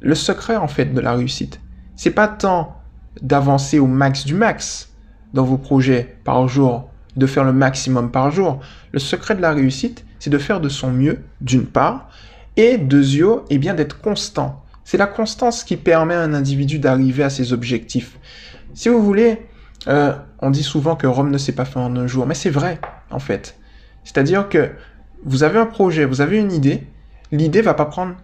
Le 0.00 0.14
secret, 0.14 0.56
en 0.56 0.68
fait, 0.68 0.92
de 0.92 1.00
la 1.00 1.14
réussite, 1.14 1.60
c'est 1.96 2.10
pas 2.10 2.28
tant 2.28 2.76
d'avancer 3.22 3.78
au 3.78 3.86
max 3.86 4.24
du 4.24 4.34
max 4.34 4.90
dans 5.34 5.44
vos 5.44 5.58
projets 5.58 6.16
par 6.24 6.46
jour, 6.48 6.90
de 7.16 7.26
faire 7.26 7.44
le 7.44 7.52
maximum 7.52 8.10
par 8.10 8.30
jour. 8.30 8.60
Le 8.92 8.98
secret 8.98 9.34
de 9.34 9.40
la 9.40 9.52
réussite, 9.52 10.04
c'est 10.18 10.30
de 10.30 10.38
faire 10.38 10.60
de 10.60 10.68
son 10.68 10.90
mieux, 10.90 11.24
d'une 11.40 11.66
part, 11.66 12.10
et 12.56 12.78
deuxièmement, 12.78 13.42
et 13.48 13.58
bien 13.58 13.74
d'être 13.74 14.00
constant. 14.00 14.64
C'est 14.90 14.98
la 14.98 15.06
constance 15.06 15.62
qui 15.62 15.76
permet 15.76 16.14
à 16.14 16.20
un 16.22 16.34
individu 16.34 16.80
d'arriver 16.80 17.22
à 17.22 17.30
ses 17.30 17.52
objectifs. 17.52 18.18
Si 18.74 18.88
vous 18.88 19.00
voulez, 19.00 19.46
euh, 19.86 20.12
on 20.40 20.50
dit 20.50 20.64
souvent 20.64 20.96
que 20.96 21.06
Rome 21.06 21.30
ne 21.30 21.38
s'est 21.38 21.52
pas 21.52 21.64
fait 21.64 21.78
en 21.78 21.94
un 21.94 22.08
jour, 22.08 22.26
mais 22.26 22.34
c'est 22.34 22.50
vrai, 22.50 22.80
en 23.12 23.20
fait. 23.20 23.56
C'est-à-dire 24.02 24.48
que 24.48 24.72
vous 25.24 25.44
avez 25.44 25.60
un 25.60 25.66
projet, 25.66 26.04
vous 26.04 26.20
avez 26.20 26.38
une 26.38 26.50
idée, 26.50 26.88
l'idée 27.30 27.62
va 27.62 27.74
pas 27.74 27.84
prendre 27.84 28.16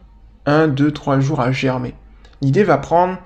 un, 0.45 0.67
deux, 0.67 0.91
trois 0.91 1.21
jours 1.21 1.41
à 1.41 1.53
germer. 1.53 1.95
L'idée 2.43 2.65
va 2.65 2.79
prendre 2.79 3.17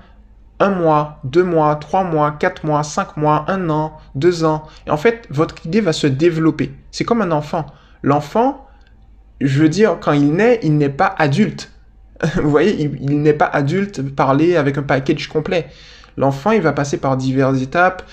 un 0.59 0.69
mois, 0.69 1.19
deux 1.23 1.43
mois, 1.43 1.75
trois 1.77 2.03
mois, 2.03 2.33
quatre 2.33 2.63
mois, 2.63 2.83
cinq 2.83 3.17
mois, 3.17 3.45
un 3.47 3.71
an, 3.71 3.97
deux 4.13 4.43
ans. 4.43 4.67
Et 4.85 4.91
en 4.91 4.97
fait, 4.97 5.25
votre 5.31 5.65
idée 5.65 5.81
va 5.81 5.93
se 5.93 6.05
développer. 6.05 6.75
C'est 6.91 7.05
comme 7.05 7.23
un 7.23 7.31
enfant. 7.31 7.65
L'enfant, 8.03 8.67
je 9.39 9.63
veux 9.63 9.69
dire, 9.69 9.97
quand 9.99 10.11
il 10.11 10.31
naît, 10.31 10.59
il 10.61 10.77
n'est 10.77 10.89
pas 10.89 11.15
adulte. 11.17 11.71
Vous 12.35 12.49
voyez, 12.49 12.89
il, 13.01 13.21
n'est 13.21 13.33
pas 13.33 13.45
adulte 13.45 14.01
parler 14.15 14.55
avec 14.55 14.77
un 14.77 14.83
package 14.83 15.27
complet. 15.27 15.67
L'enfant, 16.17 16.51
il 16.51 16.61
va 16.61 16.73
passer 16.73 16.97
par 16.97 17.17
diverses 17.17 17.61
étapes. 17.61 18.03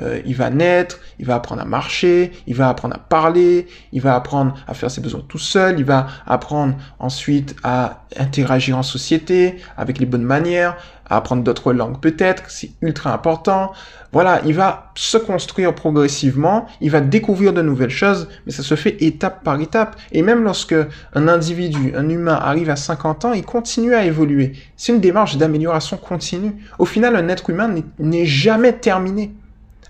Euh, 0.00 0.20
il 0.26 0.36
va 0.36 0.50
naître, 0.50 1.00
il 1.18 1.26
va 1.26 1.34
apprendre 1.34 1.62
à 1.62 1.64
marcher, 1.64 2.32
il 2.46 2.54
va 2.54 2.68
apprendre 2.68 2.94
à 2.94 2.98
parler, 2.98 3.66
il 3.92 4.00
va 4.00 4.14
apprendre 4.14 4.54
à 4.66 4.74
faire 4.74 4.90
ses 4.90 5.00
besoins 5.00 5.22
tout 5.26 5.38
seul, 5.38 5.78
il 5.78 5.84
va 5.84 6.06
apprendre 6.26 6.76
ensuite 6.98 7.56
à 7.64 8.04
interagir 8.16 8.78
en 8.78 8.82
société 8.82 9.56
avec 9.76 9.98
les 9.98 10.06
bonnes 10.06 10.22
manières, 10.22 10.76
à 11.10 11.16
apprendre 11.16 11.42
d'autres 11.42 11.72
langues 11.72 11.98
peut-être, 12.00 12.44
c'est 12.48 12.70
ultra 12.80 13.12
important. 13.12 13.72
Voilà, 14.12 14.40
il 14.46 14.54
va 14.54 14.92
se 14.94 15.18
construire 15.18 15.74
progressivement, 15.74 16.66
il 16.80 16.90
va 16.90 17.00
découvrir 17.00 17.52
de 17.52 17.60
nouvelles 17.60 17.90
choses, 17.90 18.28
mais 18.46 18.52
ça 18.52 18.62
se 18.62 18.74
fait 18.74 19.02
étape 19.02 19.42
par 19.42 19.60
étape. 19.60 19.96
Et 20.12 20.22
même 20.22 20.44
lorsque 20.44 20.76
un 21.14 21.28
individu, 21.28 21.92
un 21.96 22.08
humain 22.08 22.38
arrive 22.40 22.70
à 22.70 22.76
50 22.76 23.24
ans, 23.24 23.32
il 23.32 23.44
continue 23.44 23.94
à 23.94 24.04
évoluer. 24.04 24.52
C'est 24.76 24.92
une 24.92 25.00
démarche 25.00 25.36
d'amélioration 25.36 25.96
continue. 25.96 26.54
Au 26.78 26.86
final, 26.86 27.16
un 27.16 27.28
être 27.28 27.50
humain 27.50 27.74
n'est 27.98 28.26
jamais 28.26 28.72
terminé 28.72 29.32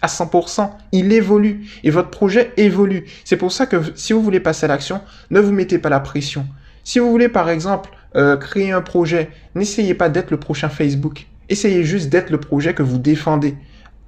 à 0.02 0.06
100%, 0.06 0.70
il 0.92 1.12
évolue 1.12 1.66
et 1.84 1.90
votre 1.90 2.11
projet 2.11 2.52
évolue. 2.56 3.04
C'est 3.24 3.37
pour 3.37 3.52
ça 3.52 3.66
que 3.66 3.76
si 3.94 4.12
vous 4.12 4.22
voulez 4.22 4.40
passer 4.40 4.64
à 4.64 4.68
l'action, 4.68 5.00
ne 5.30 5.40
vous 5.40 5.52
mettez 5.52 5.78
pas 5.78 5.88
la 5.88 6.00
pression. 6.00 6.46
Si 6.84 6.98
vous 6.98 7.11
voulez 7.11 7.28
par 7.28 7.50
exemple 7.50 7.90
euh, 8.16 8.37
créer 8.37 8.72
un 8.72 8.80
projet, 8.80 9.30
n'essayez 9.54 9.94
pas 9.94 10.08
d'être 10.08 10.30
le 10.30 10.38
prochain 10.38 10.68
Facebook. 10.68 11.26
Essayez 11.48 11.84
juste 11.84 12.08
d'être 12.08 12.30
le 12.30 12.40
projet 12.40 12.74
que 12.74 12.82
vous 12.82 12.98
défendez 12.98 13.54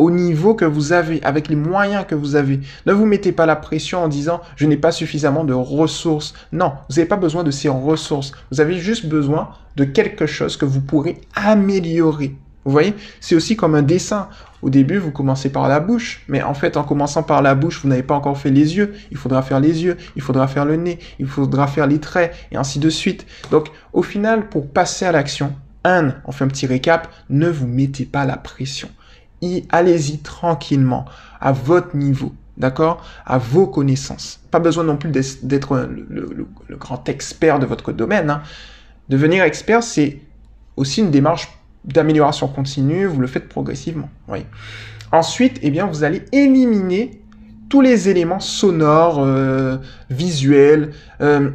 au 0.01 0.11
niveau 0.11 0.55
que 0.55 0.65
vous 0.65 0.95
avez, 0.95 1.23
avec 1.23 1.49
les 1.49 1.57
moyens 1.57 2.07
que 2.09 2.15
vous 2.15 2.35
avez. 2.35 2.61
Ne 2.87 2.93
vous 2.95 3.05
mettez 3.05 3.33
pas 3.33 3.45
la 3.45 3.55
pression 3.55 4.03
en 4.03 4.09
disant 4.09 4.41
je 4.57 4.65
n'ai 4.65 4.79
pas 4.79 4.93
suffisamment 4.93 5.45
de 5.45 5.53
ressources. 5.53 6.33
Non, 6.53 6.73
vous 6.89 6.97
n'avez 6.97 7.07
pas 7.07 7.17
besoin 7.17 7.45
de 7.45 7.51
ces 7.51 7.69
ressources. 7.69 8.33
Vous 8.51 8.63
avez 8.63 8.79
juste 8.79 9.07
besoin 9.07 9.51
de 9.77 9.85
quelque 9.85 10.25
chose 10.25 10.57
que 10.57 10.65
vous 10.65 10.81
pourrez 10.81 11.21
améliorer. 11.35 12.35
Vous 12.65 12.73
voyez, 12.73 12.95
c'est 13.21 13.35
aussi 13.35 13.57
comme 13.57 13.75
un 13.75 13.83
dessin. 13.83 14.29
Au 14.63 14.69
début, 14.69 14.99
vous 14.99 15.11
commencez 15.11 15.51
par 15.51 15.69
la 15.69 15.81
bouche, 15.81 16.23
mais 16.29 16.43
en 16.43 16.53
fait, 16.53 16.77
en 16.77 16.85
commençant 16.85 17.23
par 17.23 17.41
la 17.41 17.55
bouche, 17.55 17.81
vous 17.83 17.89
n'avez 17.89 18.03
pas 18.03 18.15
encore 18.15 18.37
fait 18.37 18.51
les 18.51 18.77
yeux. 18.77 18.95
Il 19.11 19.17
faudra 19.17 19.41
faire 19.43 19.61
les 19.61 19.83
yeux, 19.83 19.97
il 20.17 20.23
faudra 20.23 20.47
faire 20.47 20.67
le 20.67 20.77
nez, 20.77 20.99
il 21.19 21.27
faudra 21.27 21.67
faire 21.67 21.87
les 21.87 21.99
traits, 21.99 22.35
et 22.53 22.57
ainsi 22.57 22.79
de 22.79 22.91
suite. 22.91 23.27
Donc, 23.51 23.69
au 23.95 24.03
final, 24.03 24.49
pour 24.51 24.69
passer 24.69 25.07
à 25.07 25.13
l'action, 25.13 25.55
un, 25.85 26.15
on 26.27 26.33
fait 26.33 26.45
un 26.45 26.49
petit 26.49 26.67
récap, 26.67 27.09
ne 27.31 27.49
vous 27.49 27.67
mettez 27.67 28.05
pas 28.05 28.27
la 28.27 28.37
pression. 28.37 28.91
Allez-y 29.71 30.19
tranquillement, 30.19 31.07
à 31.41 31.53
votre 31.53 31.97
niveau, 31.97 32.35
d'accord? 32.59 33.03
À 33.25 33.39
vos 33.39 33.67
connaissances. 33.67 34.41
Pas 34.51 34.59
besoin 34.59 34.85
non 34.85 34.99
plus 34.99 35.11
d'être 35.11 35.89
le, 35.89 36.77
grand 36.77 37.09
expert 37.09 37.59
de 37.59 37.65
votre 37.65 37.93
domaine. 37.93 38.29
Hein. 38.29 38.43
Devenir 39.09 39.43
expert, 39.45 39.83
c'est 39.83 40.21
aussi 40.77 41.01
une 41.01 41.11
démarche 41.11 41.49
d'amélioration 41.85 42.49
continue, 42.49 43.07
vous 43.07 43.21
le 43.21 43.27
faites 43.27 43.49
progressivement. 43.49 44.11
Oui. 44.29 44.41
Ensuite, 45.13 45.59
eh 45.63 45.71
bien, 45.71 45.87
vous 45.87 46.05
allez 46.05 46.23
éliminer 46.33 47.21
tous 47.69 47.81
les 47.81 48.09
éléments 48.09 48.41
sonores, 48.41 49.21
euh, 49.21 49.79
visuels, 50.11 50.93
euh, 51.21 51.51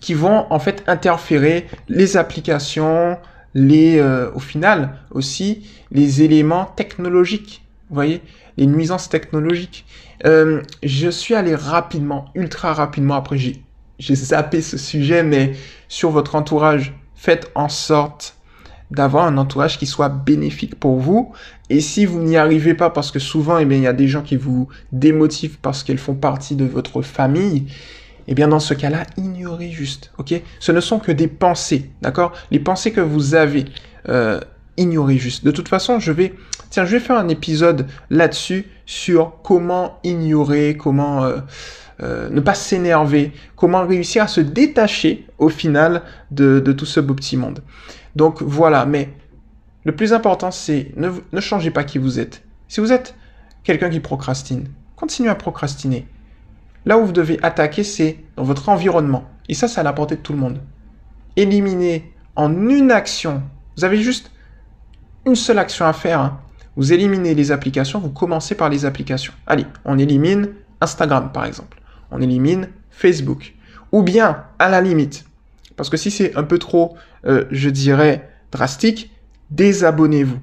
qui 0.00 0.14
vont 0.14 0.46
en 0.50 0.58
fait 0.58 0.84
interférer 0.86 1.66
les 1.88 2.16
applications, 2.16 3.18
les, 3.54 3.98
euh, 3.98 4.30
au 4.34 4.38
final 4.38 4.98
aussi 5.10 5.66
les 5.90 6.22
éléments 6.22 6.66
technologiques. 6.66 7.64
Vous 7.88 7.94
voyez, 7.94 8.20
les 8.56 8.66
nuisances 8.66 9.08
technologiques. 9.08 9.86
je 10.24 11.08
suis 11.10 11.34
allé 11.34 11.54
rapidement, 11.54 12.26
ultra 12.34 12.72
rapidement. 12.72 13.14
Après, 13.14 13.36
j'ai 13.38 14.14
zappé 14.14 14.62
ce 14.62 14.78
sujet, 14.78 15.22
mais 15.22 15.52
sur 15.88 16.10
votre 16.10 16.34
entourage, 16.34 16.94
faites 17.14 17.50
en 17.54 17.68
sorte 17.68 18.36
d'avoir 18.90 19.26
un 19.26 19.38
entourage 19.38 19.78
qui 19.78 19.86
soit 19.86 20.08
bénéfique 20.08 20.78
pour 20.78 20.96
vous. 20.96 21.32
Et 21.70 21.80
si 21.80 22.04
vous 22.04 22.20
n'y 22.20 22.36
arrivez 22.36 22.74
pas, 22.74 22.90
parce 22.90 23.10
que 23.10 23.18
souvent, 23.18 23.58
eh 23.58 23.62
il 23.64 23.80
y 23.80 23.86
a 23.86 23.92
des 23.92 24.08
gens 24.08 24.22
qui 24.22 24.36
vous 24.36 24.68
démotivent 24.92 25.58
parce 25.60 25.82
qu'elles 25.82 25.98
font 25.98 26.14
partie 26.14 26.56
de 26.56 26.64
votre 26.64 27.02
famille, 27.02 27.66
eh 28.26 28.34
bien, 28.34 28.48
dans 28.48 28.60
ce 28.60 28.74
cas-là, 28.74 29.04
ignorez 29.16 29.70
juste, 29.70 30.12
ok? 30.18 30.40
Ce 30.58 30.72
ne 30.72 30.80
sont 30.80 30.98
que 30.98 31.12
des 31.12 31.28
pensées, 31.28 31.90
d'accord? 32.00 32.32
Les 32.50 32.58
pensées 32.58 32.92
que 32.92 33.00
vous 33.00 33.34
avez, 33.34 33.66
euh, 34.08 34.40
ignorez 34.76 35.18
juste. 35.18 35.44
De 35.44 35.50
toute 35.50 35.68
façon, 35.68 36.00
je 36.00 36.12
vais, 36.12 36.34
tiens, 36.70 36.84
je 36.84 36.92
vais 36.92 37.00
faire 37.00 37.18
un 37.18 37.28
épisode 37.28 37.86
là-dessus 38.10 38.66
sur 38.86 39.42
comment 39.42 39.98
ignorer, 40.04 40.76
comment 40.78 41.24
euh, 41.24 41.38
euh, 42.02 42.28
ne 42.30 42.40
pas 42.40 42.54
s'énerver, 42.54 43.32
comment 43.56 43.86
réussir 43.86 44.24
à 44.24 44.26
se 44.28 44.40
détacher 44.40 45.26
au 45.38 45.48
final 45.48 46.02
de, 46.30 46.60
de 46.60 46.72
tout 46.72 46.86
ce 46.86 47.00
beau 47.00 47.14
petit 47.14 47.36
monde. 47.36 47.60
Donc 48.16 48.42
voilà, 48.42 48.86
mais 48.86 49.10
le 49.84 49.94
plus 49.94 50.12
important, 50.12 50.50
c'est 50.50 50.92
ne, 50.96 51.40
changez 51.40 51.70
pas 51.70 51.84
qui 51.84 51.98
vous 51.98 52.18
êtes. 52.18 52.42
Si 52.68 52.80
vous 52.80 52.92
êtes 52.92 53.14
quelqu'un 53.62 53.90
qui 53.90 54.00
procrastine, 54.00 54.68
continuez 54.96 55.30
à 55.30 55.34
procrastiner. 55.34 56.06
Là 56.86 56.98
où 56.98 57.06
vous 57.06 57.12
devez 57.12 57.38
attaquer, 57.42 57.82
c'est 57.82 58.18
dans 58.36 58.44
votre 58.44 58.68
environnement. 58.68 59.24
Et 59.48 59.54
ça, 59.54 59.68
c'est 59.68 59.80
à 59.80 59.82
la 59.82 59.92
portée 59.92 60.16
de 60.16 60.20
tout 60.20 60.32
le 60.32 60.38
monde. 60.38 60.60
Éliminez 61.36 62.12
en 62.36 62.68
une 62.68 62.90
action. 62.90 63.42
Vous 63.76 63.84
avez 63.84 63.98
juste 63.98 64.30
une 65.26 65.36
seule 65.36 65.58
action 65.58 65.86
à 65.86 65.92
faire. 65.92 66.20
Hein. 66.20 66.40
Vous 66.76 66.92
éliminez 66.92 67.34
les 67.34 67.52
applications, 67.52 68.00
vous 68.00 68.10
commencez 68.10 68.54
par 68.54 68.68
les 68.68 68.84
applications. 68.84 69.32
Allez, 69.46 69.66
on 69.84 69.98
élimine 69.98 70.50
Instagram, 70.80 71.30
par 71.32 71.44
exemple. 71.44 71.80
On 72.10 72.20
élimine 72.20 72.68
Facebook. 72.90 73.54
Ou 73.92 74.02
bien, 74.02 74.44
à 74.58 74.68
la 74.68 74.80
limite, 74.80 75.24
parce 75.76 75.90
que 75.90 75.96
si 75.96 76.10
c'est 76.10 76.36
un 76.36 76.44
peu 76.44 76.58
trop, 76.58 76.96
euh, 77.26 77.44
je 77.50 77.70
dirais, 77.70 78.30
drastique, 78.52 79.10
désabonnez-vous 79.50 80.38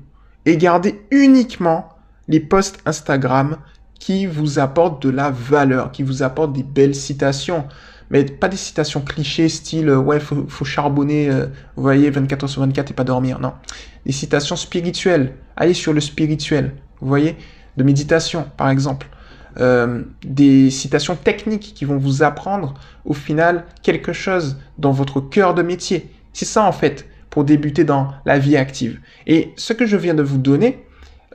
et 0.46 0.58
gardez 0.58 1.02
uniquement 1.12 1.90
les 2.28 2.40
posts 2.40 2.80
Instagram 2.86 3.58
qui 4.00 4.26
vous 4.26 4.60
apportent 4.60 5.02
de 5.04 5.10
la 5.10 5.30
valeur, 5.30 5.92
qui 5.92 6.04
vous 6.04 6.24
apportent 6.24 6.54
des 6.54 6.64
belles 6.64 6.96
citations. 6.96 7.66
Mais 8.10 8.26
pas 8.26 8.50
des 8.50 8.58
citations 8.58 9.00
clichés, 9.00 9.48
style 9.48 9.88
euh, 9.88 9.98
ouais, 9.98 10.20
faut, 10.20 10.46
faut 10.50 10.66
charbonner, 10.66 11.30
euh, 11.30 11.46
vous 11.76 11.84
voyez, 11.84 12.10
24 12.10 12.44
heures 12.44 12.50
sur 12.50 12.62
24 12.62 12.92
et 12.92 12.94
pas 12.94 13.04
dormir. 13.04 13.40
Non. 13.40 13.54
Des 14.06 14.12
citations 14.12 14.58
spirituelles. 14.58 15.36
Allez 15.56 15.74
sur 15.74 15.94
le 15.94 16.02
spirituel. 16.02 16.74
vous 17.00 17.08
voyez, 17.08 17.38
de 17.78 17.84
méditation 17.84 18.48
par 18.58 18.70
exemple. 18.70 19.08
Euh, 19.60 20.04
des 20.24 20.70
citations 20.70 21.16
techniques 21.16 21.74
qui 21.76 21.84
vont 21.84 21.98
vous 21.98 22.24
apprendre 22.24 22.74
au 23.04 23.14
final 23.14 23.66
quelque 23.84 24.14
chose 24.14 24.58
dans 24.78 24.92
votre 24.92 25.20
cœur 25.20 25.54
de 25.54 25.62
métier. 25.62 26.10
C'est 26.32 26.46
ça 26.46 26.64
en 26.64 26.72
fait 26.72 27.06
pour 27.30 27.44
débuter 27.44 27.84
dans 27.84 28.14
la 28.26 28.40
vie 28.40 28.56
active. 28.56 29.00
Et 29.28 29.52
ce 29.58 29.74
que 29.74 29.86
je 29.86 29.98
viens 29.98 30.14
de 30.14 30.24
vous 30.24 30.38
donner, 30.38 30.86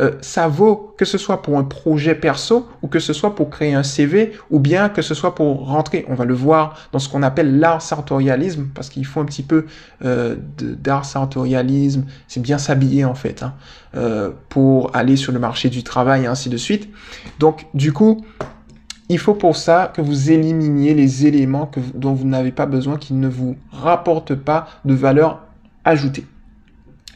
euh, 0.00 0.12
ça 0.20 0.46
vaut 0.46 0.94
que 0.98 1.06
ce 1.06 1.16
soit 1.16 1.40
pour 1.40 1.59
un 1.59 1.64
projet 1.64 2.14
perso 2.14 2.68
ou 2.82 2.88
que 2.88 2.98
ce 2.98 3.14
soit 3.14 3.35
pour 3.35 3.48
créer 3.48 3.72
un 3.72 3.82
CV 3.82 4.32
ou 4.50 4.61
bien 4.61 4.90
que 4.90 5.00
ce 5.00 5.14
soit 5.14 5.35
pour 5.35 5.66
rentrer, 5.66 6.04
on 6.09 6.14
va 6.14 6.26
le 6.26 6.35
voir 6.35 6.88
dans 6.92 6.98
ce 6.98 7.09
qu'on 7.09 7.22
appelle 7.22 7.59
l'art 7.59 7.80
sartorialisme 7.80 8.68
parce 8.74 8.90
qu'il 8.90 9.06
faut 9.06 9.20
un 9.20 9.24
petit 9.24 9.42
peu 9.42 9.66
euh, 10.04 10.37
d'art 10.59 11.06
sartorialisme, 11.06 12.04
c'est 12.28 12.40
bien 12.40 12.59
s'habiller 12.59 13.06
en 13.06 13.14
fait, 13.14 13.42
hein, 13.42 13.54
euh, 13.94 14.30
pour 14.50 14.94
aller 14.94 15.16
sur 15.16 15.32
le 15.32 15.38
marché 15.38 15.70
du 15.70 15.82
travail 15.82 16.24
et 16.24 16.26
ainsi 16.26 16.50
de 16.50 16.59
suite. 16.59 16.90
Donc 17.38 17.66
du 17.72 17.92
coup, 17.92 18.22
il 19.09 19.18
faut 19.18 19.35
pour 19.35 19.56
ça 19.56 19.90
que 19.94 20.02
vous 20.02 20.30
éliminiez 20.30 20.92
les 20.92 21.26
éléments 21.26 21.70
dont 21.94 22.12
vous 22.12 22.26
n'avez 22.26 22.52
pas 22.52 22.66
besoin, 22.66 22.98
qui 22.98 23.14
ne 23.14 23.28
vous 23.28 23.56
rapportent 23.70 24.35
pas 24.35 24.66
de 24.85 24.94
valeur 24.94 25.40
ajoutée. 25.85 26.26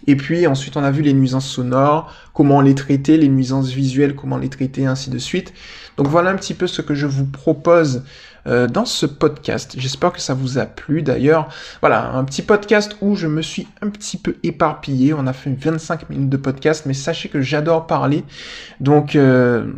Et 0.06 0.16
puis 0.16 0.46
ensuite, 0.46 0.76
on 0.76 0.84
a 0.84 0.90
vu 0.90 1.02
les 1.02 1.12
nuisances 1.12 1.46
sonores, 1.46 2.12
comment 2.32 2.60
les 2.60 2.74
traiter, 2.74 3.16
les 3.16 3.28
nuisances 3.28 3.70
visuelles, 3.70 4.14
comment 4.14 4.38
les 4.38 4.48
traiter, 4.48 4.86
ainsi 4.86 5.10
de 5.10 5.18
suite. 5.18 5.52
Donc 5.96 6.08
voilà 6.08 6.30
un 6.30 6.36
petit 6.36 6.54
peu 6.54 6.66
ce 6.66 6.82
que 6.82 6.94
je 6.94 7.06
vous 7.06 7.26
propose 7.26 8.02
euh, 8.46 8.66
dans 8.66 8.86
ce 8.86 9.04
podcast. 9.04 9.74
J'espère 9.76 10.12
que 10.12 10.20
ça 10.20 10.32
vous 10.32 10.58
a 10.58 10.64
plu 10.64 11.02
d'ailleurs. 11.02 11.48
Voilà, 11.80 12.12
un 12.12 12.24
petit 12.24 12.40
podcast 12.40 12.96
où 13.02 13.14
je 13.14 13.26
me 13.26 13.42
suis 13.42 13.68
un 13.82 13.90
petit 13.90 14.16
peu 14.16 14.36
éparpillé. 14.42 15.12
On 15.12 15.26
a 15.26 15.34
fait 15.34 15.50
25 15.50 16.08
minutes 16.08 16.30
de 16.30 16.36
podcast, 16.38 16.86
mais 16.86 16.94
sachez 16.94 17.28
que 17.28 17.42
j'adore 17.42 17.86
parler. 17.86 18.24
Donc 18.80 19.14
euh, 19.14 19.70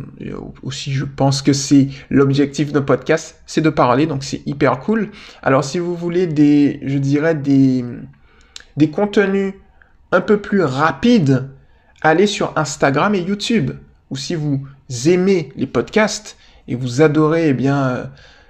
aussi, 0.61 0.93
je 0.93 1.03
pense 1.03 1.41
que 1.41 1.51
c'est 1.51 1.89
l'objectif 2.09 2.71
d'un 2.71 2.81
podcast, 2.81 3.41
c'est 3.45 3.61
de 3.61 3.69
parler. 3.69 4.05
Donc 4.05 4.23
c'est 4.23 4.41
hyper 4.45 4.79
cool. 4.79 5.09
Alors 5.41 5.65
si 5.65 5.79
vous 5.79 5.95
voulez 5.95 6.27
des, 6.27 6.79
je 6.85 6.97
dirais 6.97 7.35
des, 7.35 7.83
des 8.77 8.89
contenus 8.89 9.55
un 10.13 10.21
peu 10.21 10.37
plus 10.37 10.61
rapide, 10.61 11.49
allez 12.01 12.27
sur 12.27 12.53
Instagram 12.55 13.15
et 13.15 13.21
YouTube. 13.21 13.71
Ou 14.11 14.15
si 14.15 14.35
vous 14.35 14.61
aimez 15.07 15.51
les 15.55 15.65
podcasts 15.65 16.37
et 16.67 16.75
vous 16.75 17.01
adorez, 17.01 17.49
eh 17.49 17.53
bien, 17.53 17.83
euh, 17.83 18.05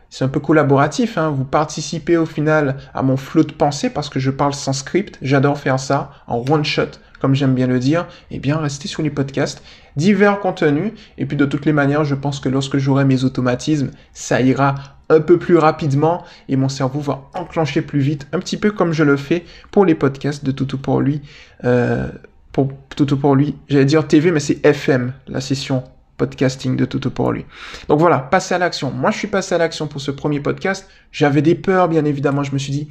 c'est 0.09 0.25
un 0.25 0.27
peu 0.27 0.41
collaboratif. 0.41 1.17
Hein. 1.17 1.29
Vous 1.29 1.45
participez 1.45 2.17
au 2.17 2.25
final 2.25 2.75
à 2.93 3.01
mon 3.01 3.15
flot 3.15 3.45
de 3.45 3.53
pensée 3.53 3.89
parce 3.89 4.09
que 4.09 4.19
je 4.19 4.29
parle 4.29 4.53
sans 4.53 4.73
script. 4.73 5.17
J'adore 5.21 5.57
faire 5.57 5.79
ça 5.79 6.11
en 6.27 6.43
one 6.49 6.65
shot, 6.65 6.99
comme 7.21 7.33
j'aime 7.33 7.55
bien 7.55 7.67
le 7.67 7.79
dire. 7.79 8.07
Eh 8.29 8.39
bien, 8.39 8.57
restez 8.57 8.89
sur 8.89 9.01
les 9.01 9.09
podcasts, 9.09 9.63
divers 9.95 10.41
contenus. 10.41 10.91
Et 11.17 11.25
puis, 11.25 11.37
de 11.37 11.45
toutes 11.45 11.65
les 11.65 11.71
manières, 11.71 12.03
je 12.03 12.15
pense 12.15 12.41
que 12.41 12.49
lorsque 12.49 12.77
j'aurai 12.77 13.05
mes 13.05 13.23
automatismes, 13.23 13.91
ça 14.11 14.41
ira 14.41 14.75
un 15.13 15.21
peu 15.21 15.37
plus 15.37 15.57
rapidement 15.57 16.23
et 16.49 16.55
mon 16.55 16.69
cerveau 16.69 16.99
va 16.99 17.29
enclencher 17.33 17.81
plus 17.81 17.99
vite, 17.99 18.27
un 18.33 18.39
petit 18.39 18.57
peu 18.57 18.71
comme 18.71 18.93
je 18.93 19.03
le 19.03 19.17
fais 19.17 19.45
pour 19.71 19.85
les 19.85 19.95
podcasts 19.95 20.43
de 20.43 20.51
Toutou 20.51 20.77
pour 20.77 21.01
lui. 21.01 21.21
Euh, 21.63 22.09
pour 22.51 22.69
Toutou 22.95 23.17
pour 23.17 23.35
lui, 23.35 23.55
j'allais 23.67 23.85
dire 23.85 24.07
TV, 24.07 24.31
mais 24.31 24.39
c'est 24.39 24.63
FM, 24.65 25.13
la 25.27 25.41
session 25.41 25.83
podcasting 26.17 26.77
de 26.77 26.85
Toutou 26.85 27.09
pour 27.09 27.31
lui. 27.31 27.45
Donc 27.89 27.99
voilà, 27.99 28.19
passer 28.19 28.53
à 28.53 28.59
l'action. 28.59 28.91
Moi, 28.91 29.11
je 29.11 29.17
suis 29.17 29.27
passé 29.27 29.55
à 29.55 29.57
l'action 29.57 29.87
pour 29.87 30.01
ce 30.01 30.11
premier 30.11 30.39
podcast. 30.39 30.87
J'avais 31.11 31.41
des 31.41 31.55
peurs, 31.55 31.89
bien 31.89 32.05
évidemment. 32.05 32.43
Je 32.43 32.53
me 32.53 32.59
suis 32.59 32.71
dit, 32.71 32.87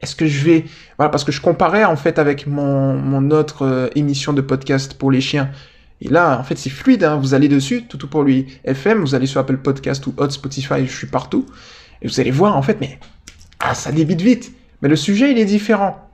est-ce 0.00 0.16
que 0.16 0.26
je 0.26 0.44
vais... 0.44 0.64
Voilà, 0.96 1.10
parce 1.10 1.24
que 1.24 1.32
je 1.32 1.40
comparais 1.40 1.84
en 1.84 1.96
fait 1.96 2.18
avec 2.18 2.46
mon, 2.46 2.94
mon 2.94 3.30
autre 3.30 3.66
euh, 3.66 3.88
émission 3.94 4.32
de 4.32 4.40
podcast 4.40 4.94
pour 4.94 5.10
les 5.10 5.20
chiens. 5.20 5.50
Et 6.04 6.08
là, 6.08 6.38
en 6.38 6.42
fait, 6.42 6.56
c'est 6.56 6.68
fluide. 6.68 7.04
Hein. 7.04 7.16
Vous 7.16 7.32
allez 7.32 7.48
dessus, 7.48 7.84
tout, 7.84 8.08
pour 8.08 8.24
lui 8.24 8.58
FM, 8.64 9.00
vous 9.00 9.14
allez 9.14 9.26
sur 9.26 9.40
Apple 9.40 9.58
Podcast 9.58 10.04
ou 10.08 10.14
Hot 10.16 10.30
Spotify, 10.30 10.84
je 10.84 10.92
suis 10.92 11.06
partout. 11.06 11.46
Et 12.02 12.08
vous 12.08 12.18
allez 12.18 12.32
voir, 12.32 12.56
en 12.56 12.62
fait, 12.62 12.78
mais 12.80 12.98
ah, 13.60 13.74
ça 13.74 13.92
débite 13.92 14.20
vite. 14.20 14.52
Mais 14.82 14.88
le 14.88 14.96
sujet, 14.96 15.30
il 15.30 15.38
est 15.38 15.44
différent. 15.44 16.10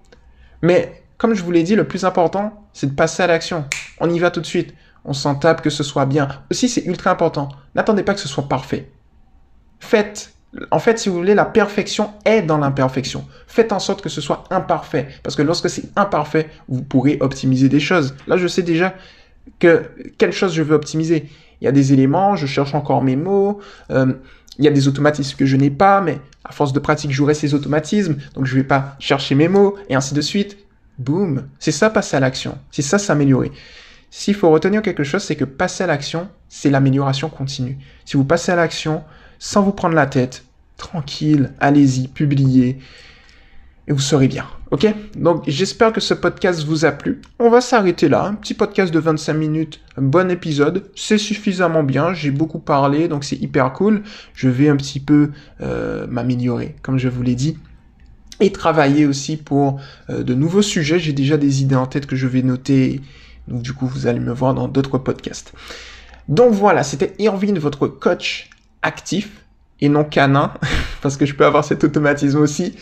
Mais 0.60 1.02
comme 1.16 1.32
je 1.34 1.42
vous 1.42 1.50
l'ai 1.50 1.62
dit, 1.62 1.74
le 1.74 1.88
plus 1.88 2.04
important, 2.04 2.68
c'est 2.74 2.88
de 2.88 2.94
passer 2.94 3.22
à 3.22 3.26
l'action. 3.26 3.64
On 3.98 4.10
y 4.10 4.18
va 4.18 4.30
tout 4.30 4.42
de 4.42 4.46
suite. 4.46 4.74
On 5.06 5.14
s'en 5.14 5.34
tape 5.36 5.62
que 5.62 5.70
ce 5.70 5.82
soit 5.82 6.04
bien. 6.04 6.28
Aussi, 6.50 6.68
c'est 6.68 6.84
ultra 6.84 7.10
important. 7.10 7.48
N'attendez 7.74 8.02
pas 8.02 8.12
que 8.12 8.20
ce 8.20 8.28
soit 8.28 8.46
parfait. 8.46 8.90
Faites. 9.80 10.34
En 10.70 10.80
fait, 10.80 10.98
si 10.98 11.08
vous 11.08 11.16
voulez, 11.16 11.34
la 11.34 11.46
perfection 11.46 12.12
est 12.26 12.42
dans 12.42 12.58
l'imperfection. 12.58 13.26
Faites 13.46 13.72
en 13.72 13.78
sorte 13.78 14.02
que 14.02 14.10
ce 14.10 14.20
soit 14.20 14.44
imparfait. 14.50 15.08
Parce 15.22 15.34
que 15.34 15.42
lorsque 15.42 15.70
c'est 15.70 15.84
imparfait, 15.96 16.50
vous 16.68 16.82
pourrez 16.82 17.16
optimiser 17.20 17.70
des 17.70 17.80
choses. 17.80 18.14
Là, 18.26 18.36
je 18.36 18.46
sais 18.46 18.62
déjà 18.62 18.94
que 19.58 19.82
quelle 20.18 20.32
chose 20.32 20.54
je 20.54 20.62
veux 20.62 20.74
optimiser? 20.74 21.28
Il 21.60 21.64
y 21.64 21.68
a 21.68 21.72
des 21.72 21.92
éléments, 21.92 22.36
je 22.36 22.46
cherche 22.46 22.74
encore 22.74 23.02
mes 23.02 23.16
mots, 23.16 23.60
euh, 23.90 24.12
il 24.58 24.64
y 24.64 24.68
a 24.68 24.70
des 24.70 24.88
automatismes 24.88 25.36
que 25.36 25.46
je 25.46 25.56
n'ai 25.56 25.70
pas, 25.70 26.00
mais 26.00 26.20
à 26.44 26.52
force 26.52 26.72
de 26.72 26.78
pratique, 26.78 27.10
j'aurai 27.10 27.34
ces 27.34 27.54
automatismes, 27.54 28.16
donc 28.34 28.46
je 28.46 28.56
ne 28.56 28.62
vais 28.62 28.66
pas 28.66 28.96
chercher 28.98 29.34
mes 29.34 29.48
mots, 29.48 29.76
et 29.88 29.94
ainsi 29.94 30.14
de 30.14 30.20
suite. 30.20 30.58
Boum. 30.98 31.46
C'est 31.60 31.70
ça 31.70 31.90
passer 31.90 32.16
à 32.16 32.20
l'action. 32.20 32.58
C'est 32.72 32.82
ça 32.82 32.98
s'améliorer. 32.98 33.52
S'il 34.10 34.34
faut 34.34 34.50
retenir 34.50 34.82
quelque 34.82 35.04
chose, 35.04 35.22
c'est 35.22 35.36
que 35.36 35.44
passer 35.44 35.84
à 35.84 35.86
l'action, 35.86 36.28
c'est 36.48 36.70
l'amélioration 36.70 37.28
continue. 37.28 37.78
Si 38.04 38.16
vous 38.16 38.24
passez 38.24 38.50
à 38.50 38.56
l'action 38.56 39.04
sans 39.38 39.62
vous 39.62 39.72
prendre 39.72 39.94
la 39.94 40.06
tête, 40.06 40.44
tranquille, 40.76 41.52
allez-y, 41.60 42.08
publiez, 42.08 42.78
et 43.86 43.92
vous 43.92 44.00
serez 44.00 44.28
bien. 44.28 44.46
Ok? 44.70 44.86
Donc 45.16 45.44
j'espère 45.46 45.92
que 45.92 46.00
ce 46.00 46.12
podcast 46.12 46.64
vous 46.64 46.84
a 46.84 46.92
plu. 46.92 47.22
On 47.38 47.48
va 47.48 47.60
s'arrêter 47.60 48.08
là. 48.08 48.24
Un 48.24 48.34
petit 48.34 48.54
podcast 48.54 48.92
de 48.92 48.98
25 48.98 49.32
minutes, 49.32 49.80
un 49.96 50.02
bon 50.02 50.30
épisode. 50.30 50.90
C'est 50.94 51.16
suffisamment 51.16 51.82
bien. 51.82 52.12
J'ai 52.12 52.30
beaucoup 52.30 52.58
parlé, 52.58 53.08
donc 53.08 53.24
c'est 53.24 53.36
hyper 53.36 53.72
cool. 53.72 54.02
Je 54.34 54.48
vais 54.48 54.68
un 54.68 54.76
petit 54.76 55.00
peu 55.00 55.30
euh, 55.62 56.06
m'améliorer, 56.08 56.76
comme 56.82 56.98
je 56.98 57.08
vous 57.08 57.22
l'ai 57.22 57.34
dit. 57.34 57.56
Et 58.40 58.52
travailler 58.52 59.06
aussi 59.06 59.36
pour 59.36 59.80
euh, 60.10 60.22
de 60.22 60.34
nouveaux 60.34 60.62
sujets. 60.62 60.98
J'ai 60.98 61.14
déjà 61.14 61.38
des 61.38 61.62
idées 61.62 61.74
en 61.74 61.86
tête 61.86 62.06
que 62.06 62.16
je 62.16 62.26
vais 62.26 62.42
noter. 62.42 63.00
Donc 63.48 63.62
du 63.62 63.72
coup, 63.72 63.86
vous 63.86 64.06
allez 64.06 64.20
me 64.20 64.32
voir 64.32 64.52
dans 64.52 64.68
d'autres 64.68 64.98
podcasts. 64.98 65.54
Donc 66.28 66.52
voilà, 66.52 66.82
c'était 66.82 67.14
Irvine, 67.18 67.58
votre 67.58 67.88
coach 67.88 68.50
actif 68.82 69.30
et 69.80 69.88
non 69.88 70.04
canin, 70.04 70.52
parce 71.00 71.16
que 71.16 71.24
je 71.24 71.34
peux 71.34 71.46
avoir 71.46 71.64
cet 71.64 71.84
automatisme 71.84 72.38
aussi. 72.38 72.74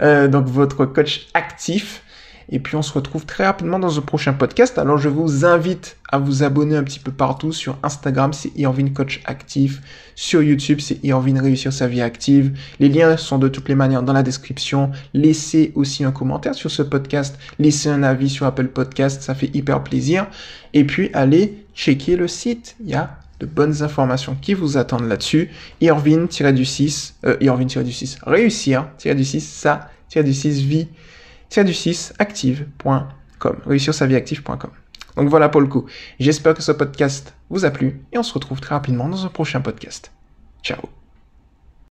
Euh, 0.00 0.28
donc 0.28 0.46
votre 0.46 0.86
coach 0.86 1.28
actif. 1.34 2.02
Et 2.48 2.60
puis 2.60 2.76
on 2.76 2.82
se 2.82 2.92
retrouve 2.92 3.26
très 3.26 3.44
rapidement 3.44 3.78
dans 3.78 3.98
un 3.98 4.02
prochain 4.02 4.32
podcast. 4.32 4.78
Alors 4.78 4.98
je 4.98 5.08
vous 5.08 5.44
invite 5.44 5.96
à 6.10 6.18
vous 6.18 6.44
abonner 6.44 6.76
un 6.76 6.84
petit 6.84 7.00
peu 7.00 7.10
partout. 7.10 7.52
Sur 7.52 7.76
Instagram, 7.82 8.32
c'est 8.32 8.52
Irvine 8.56 8.92
Coach 8.92 9.20
Actif. 9.24 9.82
Sur 10.14 10.42
YouTube, 10.42 10.78
c'est 10.80 11.02
Irvine 11.04 11.40
Réussir 11.40 11.72
sa 11.72 11.88
vie 11.88 12.00
active. 12.00 12.56
Les 12.78 12.88
liens 12.88 13.16
sont 13.16 13.38
de 13.38 13.48
toutes 13.48 13.68
les 13.68 13.74
manières 13.74 14.04
dans 14.04 14.12
la 14.12 14.22
description. 14.22 14.92
Laissez 15.12 15.72
aussi 15.74 16.04
un 16.04 16.12
commentaire 16.12 16.54
sur 16.54 16.70
ce 16.70 16.82
podcast. 16.82 17.36
Laissez 17.58 17.88
un 17.88 18.04
avis 18.04 18.30
sur 18.30 18.46
Apple 18.46 18.68
Podcast. 18.68 19.22
Ça 19.22 19.34
fait 19.34 19.50
hyper 19.52 19.82
plaisir. 19.82 20.28
Et 20.72 20.84
puis 20.84 21.10
allez 21.14 21.64
checker 21.74 22.16
le 22.16 22.28
site. 22.28 22.76
Il 22.84 22.96
de 23.40 23.46
bonnes 23.46 23.82
informations 23.82 24.36
qui 24.40 24.54
vous 24.54 24.76
attendent 24.76 25.08
là-dessus. 25.08 25.50
Irvine-du-6, 25.80 27.14
euh, 27.24 27.36
Irvine-du-6, 27.40 28.18
réussir-du-6, 28.24 29.40
ça-du-6 30.08 30.48
vie-du-6 30.64 32.12
active.com, 32.18 33.56
réussir 33.66 33.94
sa 33.94 34.06
vie 34.06 34.16
active.com. 34.16 34.70
Donc 35.16 35.28
voilà 35.28 35.48
pour 35.48 35.60
le 35.60 35.66
coup. 35.66 35.86
J'espère 36.20 36.54
que 36.54 36.62
ce 36.62 36.72
podcast 36.72 37.34
vous 37.48 37.64
a 37.64 37.70
plu 37.70 38.00
et 38.12 38.18
on 38.18 38.22
se 38.22 38.34
retrouve 38.34 38.60
très 38.60 38.74
rapidement 38.74 39.08
dans 39.08 39.24
un 39.24 39.28
prochain 39.28 39.60
podcast. 39.60 40.12
Ciao 40.62 41.05